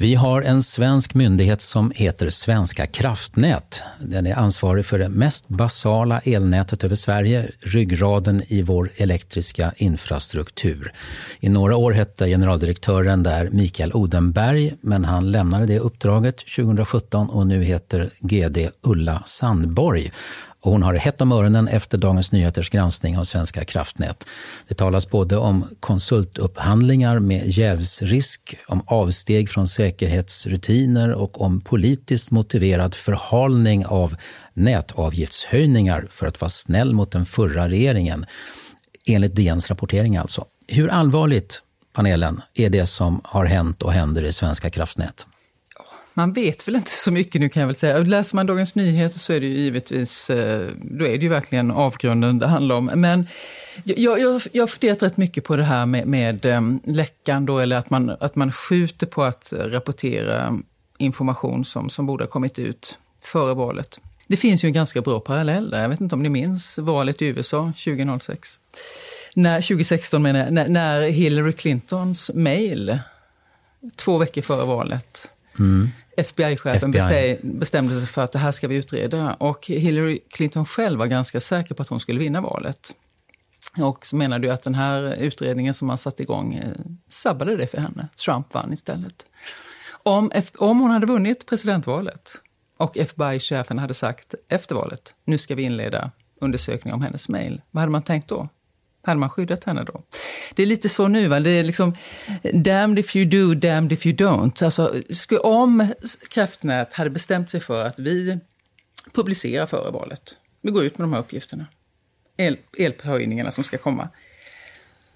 [0.00, 3.82] Vi har en svensk myndighet som heter Svenska kraftnät.
[4.00, 10.92] Den är ansvarig för det mest basala elnätet över Sverige, ryggraden i vår elektriska infrastruktur.
[11.40, 17.46] I några år hette generaldirektören där Mikael Odenberg, men han lämnade det uppdraget 2017 och
[17.46, 20.12] nu heter GD Ulla Sandborg.
[20.60, 24.26] Och hon har det hett om öronen efter Dagens Nyheters granskning av Svenska kraftnät.
[24.68, 32.94] Det talas både om konsultupphandlingar med jävsrisk, om avsteg från säkerhetsrutiner och om politiskt motiverad
[32.94, 34.16] förhalning av
[34.54, 38.26] nätavgiftshöjningar för att vara snäll mot den förra regeringen.
[39.06, 40.44] Enligt DNs rapportering alltså.
[40.68, 45.26] Hur allvarligt, panelen, är det som har hänt och händer i Svenska kraftnät?
[46.18, 47.98] Man vet väl inte så mycket nu kan jag väl säga.
[47.98, 51.70] Läser man Dagens Nyheter så är det ju givetvis, eh, då är det ju verkligen
[51.70, 52.84] avgrunden det handlar om.
[52.84, 53.26] Men
[53.84, 57.58] jag, jag, jag har funderat rätt mycket på det här med, med eh, läckan då,
[57.58, 60.58] eller att man, att man skjuter på att rapportera
[60.98, 64.00] information som, som borde ha kommit ut före valet.
[64.26, 65.80] Det finns ju en ganska bra parallell där.
[65.80, 68.60] Jag vet inte om ni minns valet i USA 2006?
[69.34, 72.98] När, 2016 menar jag, när, när Hillary Clintons mail
[73.96, 75.88] två veckor före valet Mm.
[76.18, 77.38] FBI-chefen FBI.
[77.42, 79.34] bestämde sig för att det här ska vi utreda.
[79.34, 82.94] Och Hillary Clinton själv var ganska säker på att hon skulle vinna valet.
[83.76, 86.70] Och så menade ju att den här utredningen som man satte igång eh,
[87.08, 88.08] sabbade det för henne.
[88.24, 89.26] Trump vann istället.
[90.02, 92.30] Om, om hon hade vunnit presidentvalet
[92.76, 96.10] och FBI-chefen hade sagt efter valet, nu ska vi inleda
[96.40, 97.60] undersökning om hennes mejl.
[97.70, 98.48] Vad hade man tänkt då?
[99.08, 100.02] Hade man skyddat henne då?
[100.54, 101.40] Det är lite så nu, va?
[101.40, 101.94] det är liksom
[102.52, 104.64] damned if you do, damned if you don't.
[104.64, 105.02] Alltså,
[105.42, 105.88] om
[106.30, 108.38] Kraftnät hade bestämt sig för att vi
[109.12, 111.66] publicerar före valet, vi går ut med de här uppgifterna,
[112.36, 114.08] El, elhöjningarna som ska komma.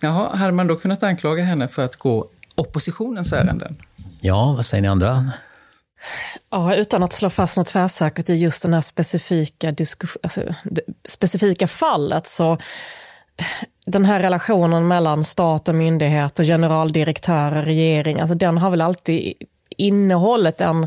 [0.01, 3.77] Jaha, hade man då kunnat anklaga henne för att gå oppositionens ärenden?
[4.21, 5.33] Ja, vad säger ni andra?
[6.51, 9.75] Ja, utan att slå fast något tvärsäkert i just det här specifika,
[10.23, 10.55] alltså,
[11.09, 12.59] specifika fallet så
[13.87, 19.33] den här relationen mellan stat och myndighet och generaldirektörer, regering, alltså den har väl alltid
[19.77, 20.87] innehållit en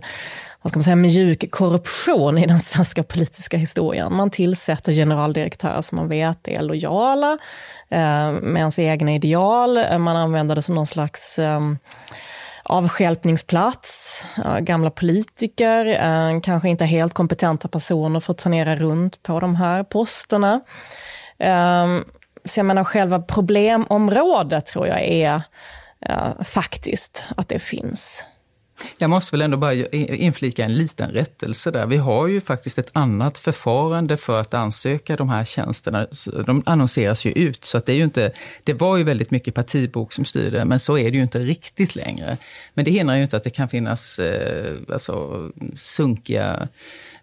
[0.65, 4.13] vad ska man säga, mjuk korruption i den svenska politiska historien.
[4.13, 7.37] Man tillsätter generaldirektörer som man vet är lojala
[7.89, 9.99] eh, med ens egna ideal.
[9.99, 11.77] Man använder det som någon slags ehm, eh,
[12.63, 14.25] avskälpningsplats,
[14.59, 19.83] gamla politiker, eh, kanske inte helt kompetenta personer för att turnera runt på de här
[19.83, 20.61] posterna.
[21.39, 22.03] Ehm,
[22.45, 25.41] så jag menar själva problemområdet tror jag är
[26.09, 28.25] eh, faktiskt att det finns.
[28.97, 31.85] Jag måste väl ändå bara inflika en liten rättelse där.
[31.85, 36.07] Vi har ju faktiskt ett annat förfarande för att ansöka de här tjänsterna.
[36.45, 38.31] De annonseras ju ut, så att det är ju inte...
[38.63, 41.95] Det var ju väldigt mycket partibok som styrde, men så är det ju inte riktigt
[41.95, 42.37] längre.
[42.73, 45.43] Men det hindrar ju inte att det kan finnas eh, alltså,
[45.75, 46.67] sunkiga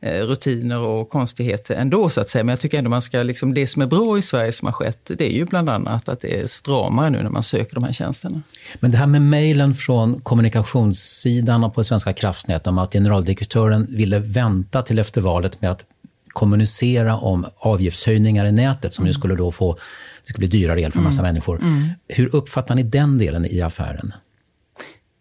[0.03, 2.45] rutiner och konstigheter ändå så att säga.
[2.45, 4.73] Men jag tycker ändå man ska, liksom, det som är bra i Sverige som har
[4.73, 7.85] skett, det är ju bland annat att det är stramare nu när man söker de
[7.85, 8.43] här tjänsterna.
[8.81, 14.83] Men det här med mejlen från kommunikationssidan på Svenska kraftnät om att generaldirektören ville vänta
[14.83, 15.85] till efter valet med att
[16.29, 20.93] kommunicera om avgiftshöjningar i nätet som ju skulle då få, det skulle bli dyrare el
[20.93, 21.33] för en massa mm.
[21.33, 21.61] människor.
[21.61, 21.89] Mm.
[22.09, 24.13] Hur uppfattar ni den delen i affären?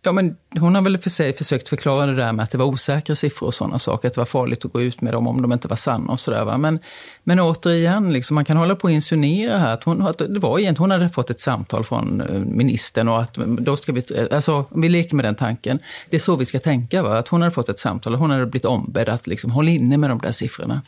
[0.04, 2.66] Ja, men hon har väl för sig försökt förklara det där med att det var
[2.66, 4.08] osäkra siffror och sådana saker.
[4.08, 6.20] Att det var farligt att gå ut med dem om de inte var sanna och
[6.20, 6.58] sådär.
[6.58, 6.80] Men,
[7.24, 10.60] men återigen, liksom, man kan hålla på och insinuera här att hon, att det var
[10.60, 14.04] egentligen, hon hade fått ett samtal från eh, ministern och att mm, då ska vi,
[14.16, 15.80] eh, alltså vi leker med den tanken.
[16.10, 17.18] Det är så vi ska tänka, va?
[17.18, 19.98] att hon hade fått ett samtal och hon hade blivit ombedd att liksom hålla inne
[19.98, 20.82] med de där siffrorna.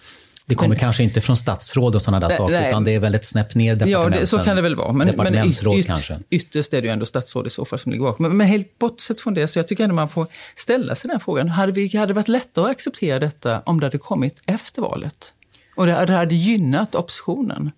[0.46, 2.68] Det kommer men, kanske inte från statsråd och sådana där nej, saker, nej.
[2.70, 4.14] utan det är väl ett snäpp ner departementen.
[4.14, 4.94] Ja, det, så kan det väl vara.
[4.94, 6.20] Men, departementsråd men yt, kanske.
[6.30, 8.28] Ytterst är det ju ändå statsråd i så fall som ligger bakom.
[8.28, 11.20] Men, men helt bortsett från det, så jag tycker ändå man får ställa sig den
[11.20, 11.50] frågan.
[11.50, 15.34] Hade, vi, hade det varit lättare att acceptera detta om det hade kommit efter valet?
[15.76, 17.72] Och det, det hade gynnat oppositionen?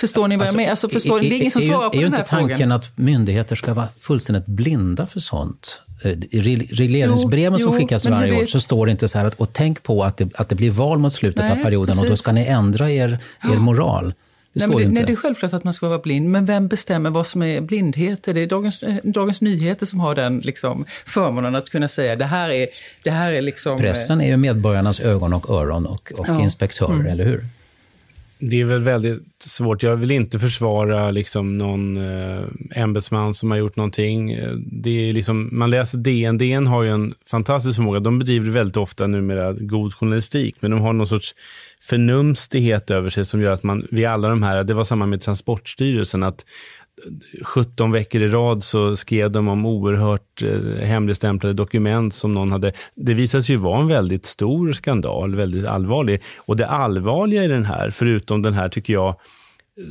[0.00, 0.70] Förstår ni vad alltså, jag menar?
[0.70, 2.44] Alltså, förstår, är, det är ingen som svarar på är den här frågan.
[2.44, 5.80] Är ju inte tanken att myndigheter ska vara fullständigt blinda för sånt?
[6.04, 9.52] Eh, I regleringsbreven som skickas varje år så står det inte så här att och
[9.52, 12.02] tänk på att det, att det blir val mot slutet nej, av perioden precis.
[12.02, 14.14] och då ska ni ändra er, er moral.
[14.52, 17.10] Det nej, det, nej, det är självklart att man ska vara blind, men vem bestämmer
[17.10, 18.22] vad som är blindhet?
[18.22, 22.24] Det är Dagens, eh, Dagens Nyheter som har den liksom, förmånen att kunna säga det
[22.24, 22.68] här är,
[23.02, 23.78] det här är liksom...
[23.78, 26.40] Pressen är ju medborgarnas ögon och öron och, och ja.
[26.40, 27.06] inspektörer, mm.
[27.06, 27.44] eller hur?
[28.40, 29.82] Det är väl väldigt svårt.
[29.82, 32.42] Jag vill inte försvara liksom någon eh,
[32.74, 34.32] ämbetsman som har gjort någonting.
[34.32, 36.38] Eh, det är liksom, man läser DN.
[36.38, 38.00] DN har ju en fantastisk förmåga.
[38.00, 41.34] De bedriver väldigt ofta numera god journalistik, men de har någon sorts
[41.80, 45.20] förnumstighet över sig som gör att man vid alla de här, det var samma med
[45.20, 46.44] Transportstyrelsen, att
[47.42, 52.72] 17 veckor i rad så skrev de om oerhört eh, hemligstämplade dokument som någon hade.
[52.94, 56.22] Det visade sig ju vara en väldigt stor skandal, väldigt allvarlig.
[56.38, 59.14] Och det allvarliga i den här, förutom den här tycker jag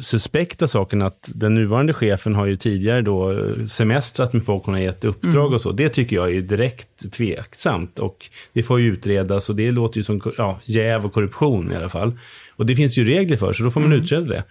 [0.01, 4.73] suspekta saken att den nuvarande chefen har ju tidigare då eh, semestrat med folk hon
[4.73, 5.53] har gett uppdrag mm.
[5.53, 5.71] och så.
[5.71, 10.03] Det tycker jag är direkt tveksamt och det får ju utredas och det låter ju
[10.03, 12.11] som ja, jäv och korruption i alla fall.
[12.55, 14.03] Och det finns ju regler för så då får man mm.
[14.03, 14.43] utreda det.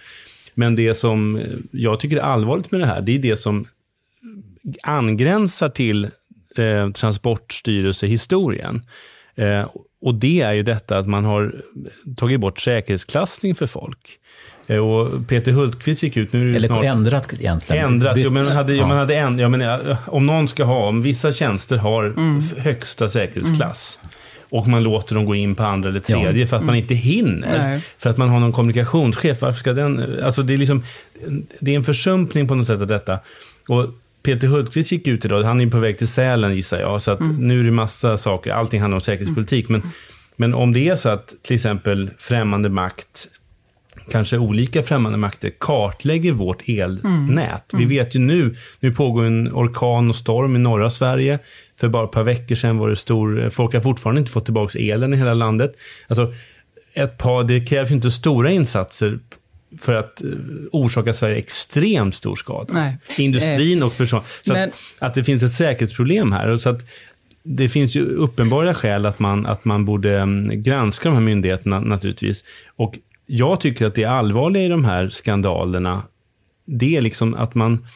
[0.59, 3.67] Men det som jag tycker är allvarligt med det här, det är det som
[4.83, 6.05] angränsar till
[6.57, 8.83] eh, Transportstyrelsehistorien.
[9.35, 9.69] Eh,
[10.01, 11.63] och det är ju detta att man har
[12.17, 14.19] tagit bort säkerhetsklassning för folk.
[14.67, 17.85] Eh, och Peter Hultqvist gick ut, nu Eller snart, ändrat egentligen.
[17.85, 18.87] Ändrat, jo, men hade, ja.
[18.87, 22.43] man hade en, jag menar, om någon ska ha, om vissa tjänster har mm.
[22.57, 23.99] högsta säkerhetsklass.
[24.03, 24.13] Mm
[24.49, 26.47] och man låter dem gå in på andra eller tredje ja.
[26.47, 26.83] för att man mm.
[26.83, 27.59] inte hinner.
[27.59, 27.81] Nej.
[27.99, 29.43] För att man har någon kommunikationschef.
[29.43, 30.21] Varför ska den...
[30.23, 30.83] Alltså det är liksom...
[31.61, 33.19] Det är en försumpning på något sätt av detta.
[33.69, 33.87] Och
[34.23, 37.21] Peter Hultqvist gick ut idag, han är på väg till Sälen gissar jag, så att
[37.21, 37.49] mm.
[37.49, 39.69] nu är det massa saker, allting handlar om säkerhetspolitik.
[39.69, 39.83] Men,
[40.37, 43.29] men om det är så att till exempel främmande makt
[44.11, 47.73] kanske olika främmande makter kartlägger vårt elnät.
[47.73, 47.89] Mm.
[47.89, 51.39] Vi vet ju nu, nu pågår en orkan och storm i norra Sverige.
[51.81, 54.79] För bara ett par veckor sedan var det stor, folk har fortfarande inte fått tillbaka
[54.79, 55.77] elen i hela landet.
[56.09, 56.33] Alltså,
[56.95, 59.19] ett par, det krävs inte stora insatser
[59.79, 60.31] för att eh,
[60.73, 62.75] orsaka Sverige extremt stor skada.
[62.75, 62.99] Nej.
[63.17, 64.21] Industrin och person.
[64.43, 64.69] Så Men...
[64.69, 66.57] att, att, det finns ett säkerhetsproblem här.
[66.57, 66.83] Så att
[67.43, 71.81] det finns ju uppenbara skäl att man, att man borde mm, granska de här myndigheterna
[71.81, 72.45] naturligtvis.
[72.77, 72.95] Och
[73.27, 76.03] jag tycker att det allvarliga i de här skandalerna
[76.65, 77.87] det är liksom att man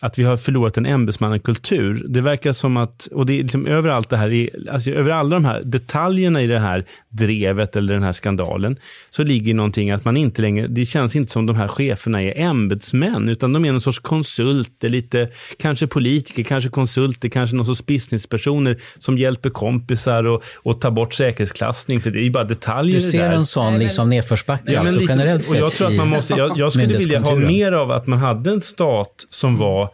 [0.00, 2.04] att vi har förlorat en ämbetsmannakultur.
[2.08, 5.44] Det verkar som att, och det är liksom överallt det här, alltså över alla de
[5.44, 8.76] här detaljerna i det här drevet eller den här skandalen,
[9.10, 12.40] så ligger någonting att man inte längre, det känns inte som de här cheferna är
[12.40, 15.28] ämbetsmän, utan de är någon sorts konsulter, lite,
[15.58, 21.14] kanske politiker, kanske konsulter, kanske någon sorts businesspersoner som hjälper kompisar och, och tar bort
[21.14, 25.00] säkerhetsklassning, för det är ju bara detaljer Du ser en sån liksom nedförsbacke, ja, alltså,
[25.00, 27.90] generellt sett och jag tror att man måste, jag, jag skulle vilja ha mer av
[27.90, 29.89] att man hade en stat som var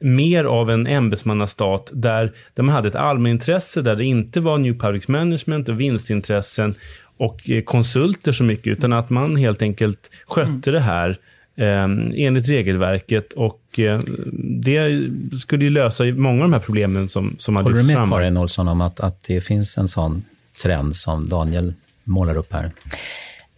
[0.00, 4.78] mer av en ämbetsmannastat där, där man hade ett allmänintresse, där det inte var new
[4.78, 6.74] public management och vinstintressen
[7.16, 11.18] och eh, konsulter så mycket, utan att man helt enkelt skötte det här
[11.56, 14.00] eh, enligt regelverket och eh,
[14.42, 15.08] det
[15.38, 17.96] skulle ju lösa många av de här problemen som, som har lyfts fram.
[17.96, 20.22] Håller du med Karin Olsson om att, att det finns en sån
[20.62, 22.70] trend som Daniel målar upp här?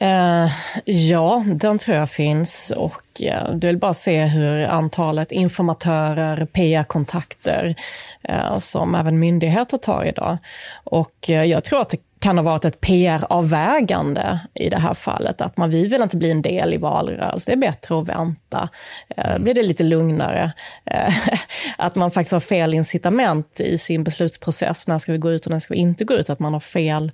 [0.03, 0.51] Eh,
[0.85, 7.75] ja, den tror jag finns och eh, du vill bara se hur antalet informatörer, PR-kontakter
[8.23, 10.39] eh, som även myndigheter tar idag.
[10.85, 15.41] Och jag tror att det kan ha varit ett PR-avvägande i det här fallet.
[15.41, 18.69] Att man, vi vill inte bli en del i valrörelsen, det är bättre att vänta.
[19.17, 20.53] Eh, blir det lite lugnare.
[20.85, 21.15] Eh,
[21.79, 24.89] att man faktiskt har fel incitament i sin beslutsprocess.
[24.89, 26.31] När ska vi gå ut och när ska vi inte gå ut?
[26.31, 27.13] Att man har fel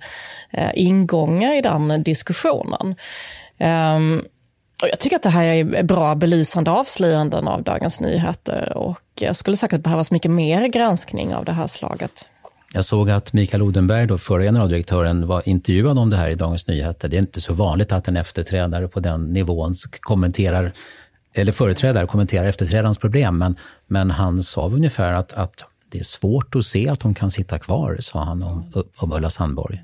[0.51, 2.95] eh, ingångar i den diskussionen.
[4.81, 9.35] Och jag tycker att det här är bra belysande avslöjanden av Dagens Nyheter och jag
[9.35, 12.29] skulle säkert behövas mycket mer granskning av det här slaget.
[12.73, 16.67] Jag såg att Mikael Odenberg, då, förra generaldirektören, var intervjuad om det här i Dagens
[16.67, 17.09] Nyheter.
[17.09, 20.73] Det är inte så vanligt att en efterträdare på den nivån kommenterar,
[21.33, 23.55] eller företrädare kommenterar efterträdarens problem, men,
[23.87, 27.59] men han sa ungefär att, att det är svårt att se att hon kan sitta
[27.59, 29.83] kvar, sa han om, om Ulla Sandborg,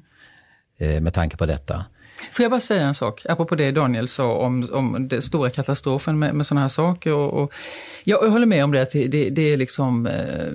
[0.77, 1.85] eh, med tanke på detta.
[2.31, 6.19] Får jag bara säga en sak, apropå det Daniel sa om, om den stora katastrofen
[6.19, 7.13] med, med sådana här saker.
[7.13, 7.53] Och, och
[8.03, 10.47] jag, jag håller med om det, att det, det, det är liksom eh,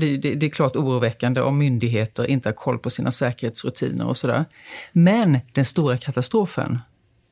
[0.00, 4.16] det, det, det, är klart oroväckande om myndigheter inte har koll på sina säkerhetsrutiner och
[4.16, 4.44] sådär.
[4.92, 6.78] Men den stora katastrofen,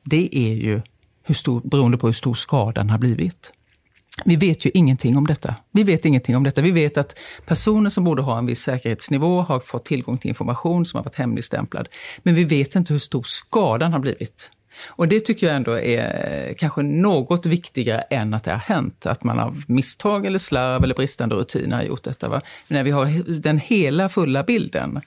[0.03, 0.81] det är ju
[1.23, 3.51] hur stor, beroende på hur stor skadan har blivit.
[4.25, 5.55] Vi vet ju ingenting om detta.
[5.71, 6.61] Vi vet ingenting om detta.
[6.61, 10.85] Vi vet att personer som borde ha en viss säkerhetsnivå har fått tillgång till information
[10.85, 11.87] som har varit hemligstämplad.
[12.23, 14.51] Men vi vet inte hur stor skadan har blivit.
[14.87, 19.05] Och det tycker jag ändå är kanske något viktigare än att det har hänt.
[19.05, 22.29] Att man av misstag eller slarv eller bristande rutiner har gjort detta.
[22.29, 22.41] Va?
[22.67, 25.01] Men när vi har den hela fulla bilden,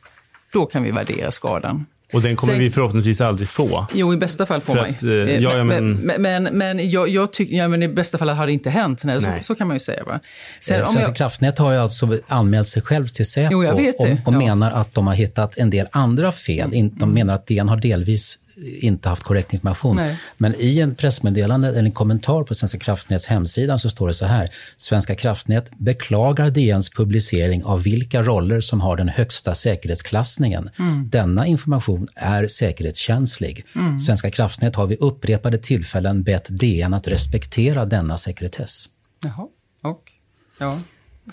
[0.52, 1.86] då kan vi värdera skadan.
[2.12, 3.86] Och den kommer Sen, vi förhoppningsvis aldrig få.
[3.94, 5.28] Jo, i bästa fall får man ju.
[5.28, 8.28] Eh, ja, ja, men men, men, men jag, jag tycker, ja, men i bästa fall
[8.28, 9.04] har det inte hänt.
[9.04, 9.40] Nej, Nej.
[9.40, 10.04] Så, så, kan man ju säga.
[10.04, 10.20] Va?
[10.60, 14.18] Sen, eh, Svenska jag, kraftnät har ju alltså anmält sig själv till Säpo jo, och,
[14.24, 16.74] och menar att de har hittat en del andra fel.
[16.74, 16.90] Mm.
[16.94, 19.96] De menar att DN har delvis inte haft korrekt information.
[19.96, 20.18] Nej.
[20.36, 24.26] Men i en pressmeddelande eller en kommentar på Svenska kraftnäts hemsida så står det så
[24.26, 24.50] här.
[24.76, 30.70] Svenska kraftnät beklagar DNs publicering av vilka roller som har den högsta säkerhetsklassningen.
[30.78, 31.08] Mm.
[31.08, 33.66] Denna information är säkerhetskänslig.
[33.74, 34.00] Mm.
[34.00, 38.88] Svenska kraftnät har vid upprepade tillfällen bett DN att respektera denna sekretess.
[39.22, 39.48] Jaha,
[39.82, 40.12] och
[40.58, 40.78] ja.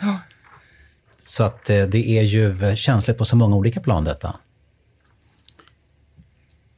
[0.02, 0.20] ja.
[1.18, 4.36] Så att eh, det är ju eh, känsligt på så många olika plan detta.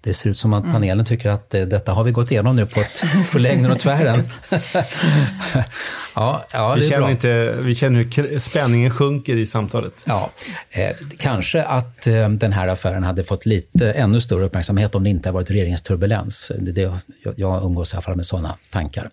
[0.03, 0.73] Det ser ut som att mm.
[0.73, 3.79] panelen tycker att eh, detta har vi gått igenom nu på, ett, på längden och
[3.79, 4.29] tvären.
[6.15, 9.93] ja, ja, vi, känner inte, vi känner hur spänningen sjunker i samtalet.
[10.03, 10.31] Ja,
[10.69, 15.09] eh, kanske att eh, den här affären hade fått lite ännu större uppmärksamhet om det
[15.09, 16.51] inte hade varit regeringsturbulens.
[16.59, 16.81] Det, det,
[17.23, 19.09] jag, jag umgås i alla fall med sådana tankar.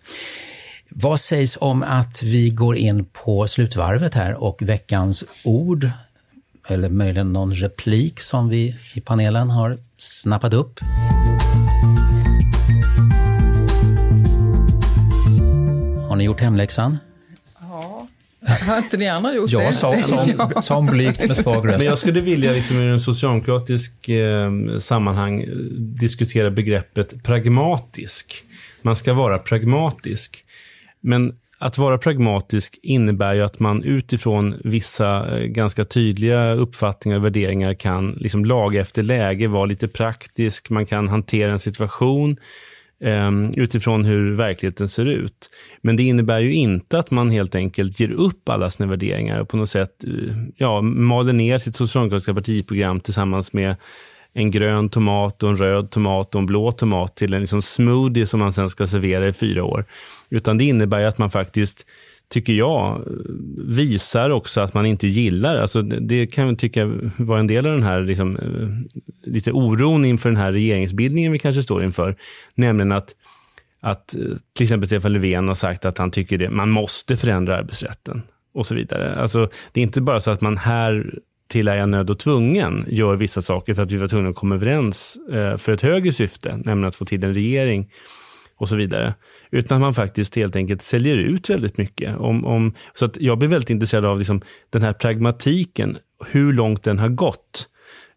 [0.89, 5.89] Vad sägs om att vi går in på slutvarvet här och veckans ord
[6.71, 10.79] eller möjligen någon replik som vi i panelen har snappat upp.
[16.07, 16.97] Har ni gjort hemläxan?
[17.61, 18.07] Ja.
[18.67, 19.63] Har inte ni andra gjort det?
[19.63, 21.77] Jag sa, som, som blygt med svag röst.
[21.77, 28.43] Men jag skulle vilja liksom i en socialdemokratisk eh, sammanhang eh, diskutera begreppet pragmatisk.
[28.81, 30.45] Man ska vara pragmatisk.
[31.01, 37.25] Men att vara pragmatisk innebär ju att man utifrån vissa eh, ganska tydliga uppfattningar och
[37.25, 42.37] värderingar kan liksom laga efter läge, vara lite praktisk, man kan hantera en situation
[42.99, 45.49] um, utifrån hur verkligheten ser ut.
[45.81, 49.49] Men det innebär ju inte att man helt enkelt ger upp alla sina värderingar och
[49.49, 53.75] på något sätt eh, ja, maler ner sitt socialdemokratiska partiprogram tillsammans med
[54.33, 58.25] en grön tomat och en röd tomat och en blå tomat till en liksom smoothie
[58.25, 59.85] som man sen ska servera i fyra år.
[60.29, 61.85] Utan det innebär att man faktiskt
[62.29, 63.03] tycker jag,
[63.57, 65.55] visar också att man inte gillar.
[65.55, 68.69] Alltså det kan jag tycka var en del av den här liksom, eh,
[69.31, 72.15] lite oron inför den här regeringsbildningen vi kanske står inför.
[72.55, 73.15] Nämligen att
[73.81, 74.21] att eh,
[74.55, 78.21] till exempel Stefan Löfven har sagt att han tycker det, man måste förändra arbetsrätten
[78.53, 79.15] och så vidare.
[79.15, 81.19] Alltså, det är inte bara så att man här
[81.49, 84.35] till är jag nöd och tvungen gör vissa saker för att vi var tvungna att
[84.35, 87.91] komma överens eh, för ett högre syfte, nämligen att få till en regering
[88.55, 89.13] och så vidare.
[89.51, 92.17] Utan att man faktiskt helt enkelt säljer ut väldigt mycket.
[92.17, 95.97] Om, om, så att jag blir väldigt intresserad av liksom den här pragmatiken,
[96.31, 97.69] hur långt den har gått.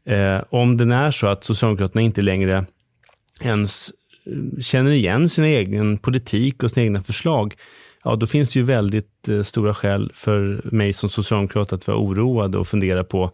[0.06, 2.66] Eh, om den är så att Socialdemokraterna inte längre
[3.44, 3.92] ens
[4.26, 7.54] eh, känner igen sin egen politik och sina egna förslag,
[8.04, 11.98] ja då finns det ju väldigt eh, stora skäl för mig som socialdemokrat att vara
[11.98, 13.30] oroad och fundera på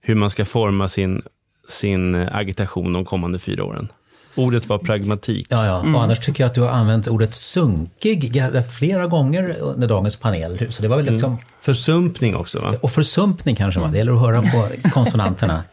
[0.00, 1.22] hur man ska forma sin,
[1.68, 3.88] sin eh, agitation de kommande fyra åren.
[4.36, 5.46] Ordet var pragmatik.
[5.50, 5.80] Ja, ja.
[5.80, 5.94] Mm.
[5.94, 8.42] Och annars tycker jag att du har använt ordet sunkig
[8.78, 10.66] flera gånger under dagens panel.
[10.70, 11.30] Så det var väl liksom...
[11.32, 11.44] Mm.
[11.60, 12.74] Försumpning också va?
[12.80, 13.88] Och försumpning kanske, va?
[13.88, 15.64] det gäller att höra på konsonanterna.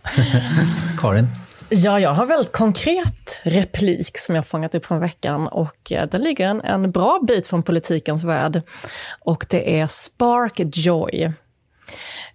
[1.00, 1.28] Karin?
[1.70, 6.22] Ja, jag har väldigt konkret replik som jag fångat upp från veckan och eh, den
[6.22, 8.61] ligger en, en bra bit från politikens värld.
[9.20, 11.32] Och det är Spark Joy.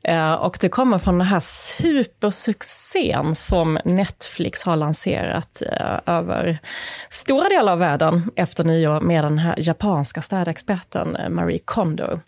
[0.05, 6.59] Eh, och det kommer från den här supersuccén som Netflix har lanserat eh, över
[7.09, 12.21] stora delar av världen efter nyår med den här japanska städexperten eh, Marie Kondo.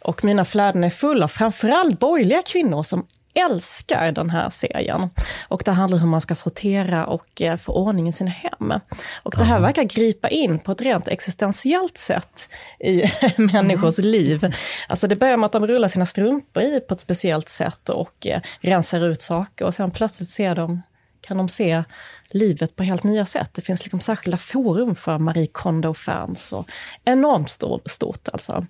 [0.00, 5.10] Och mina flöden är fulla, framförallt borgerliga kvinnor som älskar den här serien.
[5.48, 8.72] Och det handlar om hur man ska sortera och eh, få ordning i sina hem.
[9.22, 9.66] Och det här Aha.
[9.66, 12.48] verkar gripa in på ett rent existentiellt sätt
[12.80, 13.04] i
[13.36, 14.10] människors mm.
[14.10, 14.54] liv.
[14.88, 18.26] Alltså det börjar med att de rullar sina strumpor i på ett speciellt sätt och
[18.26, 20.82] eh, rensar ut saker och sen plötsligt ser de
[21.22, 21.84] kan de se
[22.30, 23.50] livet på helt nya sätt.
[23.54, 26.68] Det finns liksom särskilda forum för Marie Kondo-fans och
[27.04, 28.66] enormt stort, stort alltså.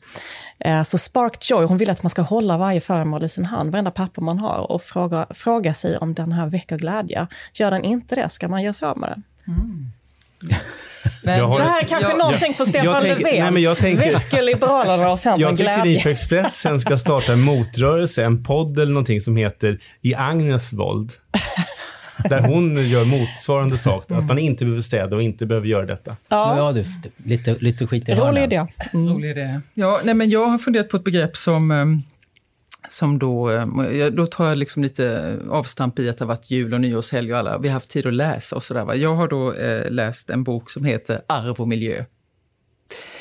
[0.58, 3.72] Eh, så Spark Joy, hon vill att man ska hålla varje föremål i sin hand,
[3.72, 7.26] varenda papper man har och fråga, fråga sig om den här väcker glädje.
[7.52, 9.22] Gör den inte det, ska man göra sig av med den.
[9.46, 9.92] Mm.
[11.22, 13.54] Men, har, det här är kanske jag, någonting för Stefan jag tänker, Löfven.
[13.54, 17.40] Nej, jag tänker, Väcker Liberalerna och Centern Jag tycker ni på Expressen ska starta en
[17.40, 21.12] motrörelse, en podd eller någonting som heter I Agnes våld.
[22.30, 24.10] Där hon gör motsvarande sak.
[24.10, 26.16] Att man inte behöver städa och inte behöver göra detta.
[26.28, 26.84] Ja, ja du,
[27.24, 28.66] lite, lite skit i Rolig idé.
[28.92, 29.08] Mm.
[29.14, 29.60] Rolig idé.
[29.74, 32.02] Ja, nej, men jag har funderat på ett begrepp som ehm,
[32.88, 36.74] som då, ehm, då tar jag liksom lite avstamp i att det har varit jul
[36.74, 38.94] och nyårshelg och alla, vi har haft tid att läsa och sådär.
[38.94, 42.04] Jag har då eh, läst en bok som heter Arv och miljö.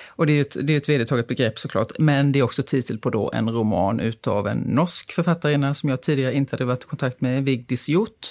[0.07, 2.97] Och det är ett, det är ett vedertaget begrepp såklart, men det är också titel
[2.97, 6.87] på då en roman utav en norsk författarinna som jag tidigare inte hade varit i
[6.87, 8.27] kontakt med, Vigdis Hjort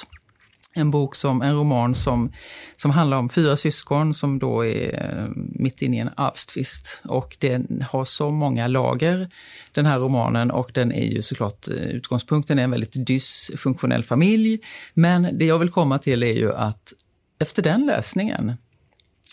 [0.75, 2.33] en bok som, en roman som,
[2.77, 7.03] som handlar om fyra syskon som då är eh, mitt inne i en arvstvist.
[7.05, 9.29] Och den har så många lager,
[9.73, 14.59] den här romanen, och den är ju såklart, eh, utgångspunkten är en väldigt dysfunktionell familj.
[14.95, 16.93] Men det jag vill komma till är ju att
[17.39, 18.53] efter den läsningen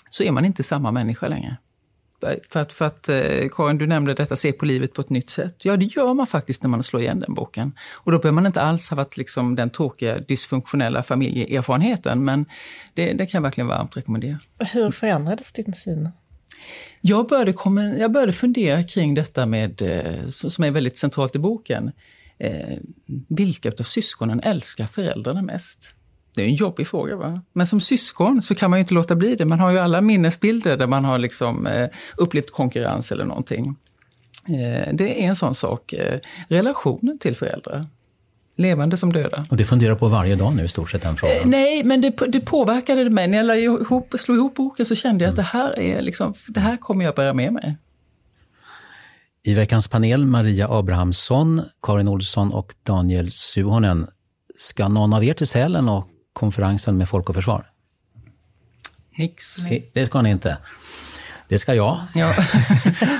[0.10, 1.58] så är man inte samma människa längre.
[2.50, 5.30] För att, för att eh, Karin, du nämnde detta, se på livet på ett nytt
[5.30, 5.56] sätt.
[5.66, 7.72] Ja, det gör man faktiskt när man slår igen den boken.
[7.96, 12.46] Och då behöver man inte alls ha varit liksom den tråkiga, dysfunktionella familjeerfarenheten, men
[12.94, 14.40] det, det kan jag verkligen varmt rekommendera.
[14.60, 16.10] Hur förändrades din syn?
[17.02, 21.40] Jag började, komma, jag började fundera kring detta med, eh, som är väldigt centralt i
[21.40, 21.92] boken.
[22.40, 22.78] Eh,
[23.30, 25.94] vilka av syskonen älskar föräldrarna mest?
[26.38, 27.16] Det är en jobbig fråga.
[27.16, 27.42] Va?
[27.54, 29.46] Men som syskon så kan man ju inte låta bli det.
[29.46, 33.76] Man har ju alla minnesbilder där man har liksom, eh, upplevt konkurrens eller någonting.
[34.48, 35.94] Eh, det är en sån sak.
[35.94, 37.86] Eh, relationen till föräldrar.
[38.56, 39.46] Levande som döda.
[39.50, 41.38] Och du funderar på varje dag nu i stort sett den frågan?
[41.38, 43.28] Eh, nej, men det, det påverkade mig.
[43.28, 46.60] När jag ihop, slog ihop boken så kände jag att det här, är liksom, det
[46.60, 47.78] här kommer jag bära med mig.
[49.44, 54.08] I veckans panel Maria Abrahamsson, Karin Olsson och Daniel Suhonen.
[54.58, 56.08] Ska någon av er till Sälen och
[56.38, 57.66] konferensen med Folk och Försvar?
[59.18, 59.58] Nix.
[59.94, 60.58] Det ska ni inte.
[61.50, 62.00] Det ska jag.
[62.16, 62.34] Ja.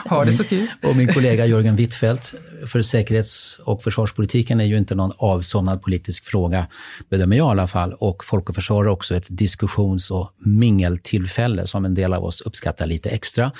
[0.10, 0.68] ha det så kul.
[0.84, 2.34] och min kollega Jörgen Wittfeldt.
[2.68, 6.68] För säkerhets och försvarspolitiken är ju inte någon avsomnad politisk fråga,
[7.10, 7.94] bedömer jag i alla fall.
[7.94, 12.42] Och Folk och Försvar är också ett diskussions och mingeltillfälle som en del av oss
[12.42, 13.52] uppskattar lite extra.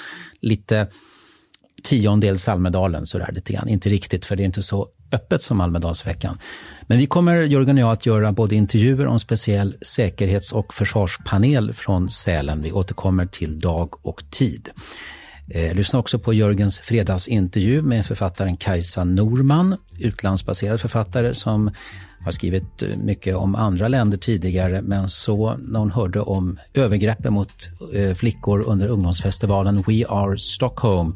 [0.42, 0.88] Lite
[1.84, 3.68] tiondels Almedalen, sådär lite grann.
[3.68, 6.38] Inte riktigt, för det är inte så öppet som Almedalsveckan.
[6.88, 10.74] Men vi kommer, Jörgen och jag, att göra både intervjuer och en speciell säkerhets och
[10.74, 12.62] försvarspanel från Sälen.
[12.62, 14.70] Vi återkommer till dag och tid.
[15.50, 21.72] Eh, lyssna också på Jörgens fredagsintervju med författaren Kajsa Norman, utlandsbaserad författare som
[22.28, 27.34] har skrivit eh, mycket om andra länder tidigare men så när hon hörde om övergreppen
[27.34, 31.16] mot eh, flickor under ungdomsfestivalen We Are Stockholm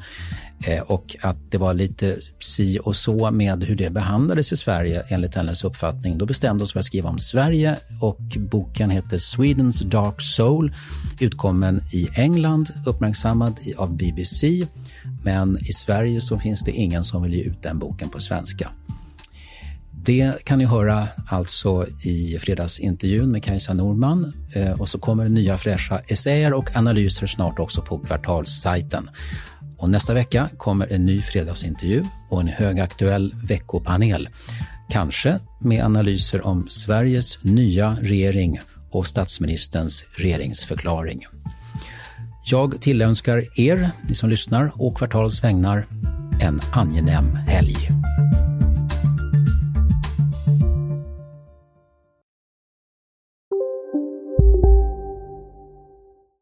[0.66, 5.04] eh, och att det var lite si och så med hur det behandlades i Sverige
[5.08, 6.18] enligt hennes uppfattning.
[6.18, 10.74] Då bestämde oss för att skriva om Sverige och boken heter Swedens Dark Soul,
[11.20, 14.68] utkommen i England, uppmärksammad av BBC.
[15.24, 18.70] Men i Sverige så finns det ingen som vill ge ut den boken på svenska.
[20.06, 25.30] Det kan ni höra alltså i fredagsintervjun med Kajsa Norman eh, och så kommer det
[25.30, 29.10] nya fräscha essäer och analyser snart också på Kvartalssajten.
[29.78, 34.30] Och nästa vecka kommer en ny fredagsintervju och en högaktuell veckopanel.
[34.90, 38.60] Kanske med analyser om Sveriges nya regering
[38.92, 41.26] och statsministerns regeringsförklaring.
[42.46, 45.86] Jag tillönskar er, ni som lyssnar, och Kvartals vägnar
[46.42, 47.92] en angenäm helg.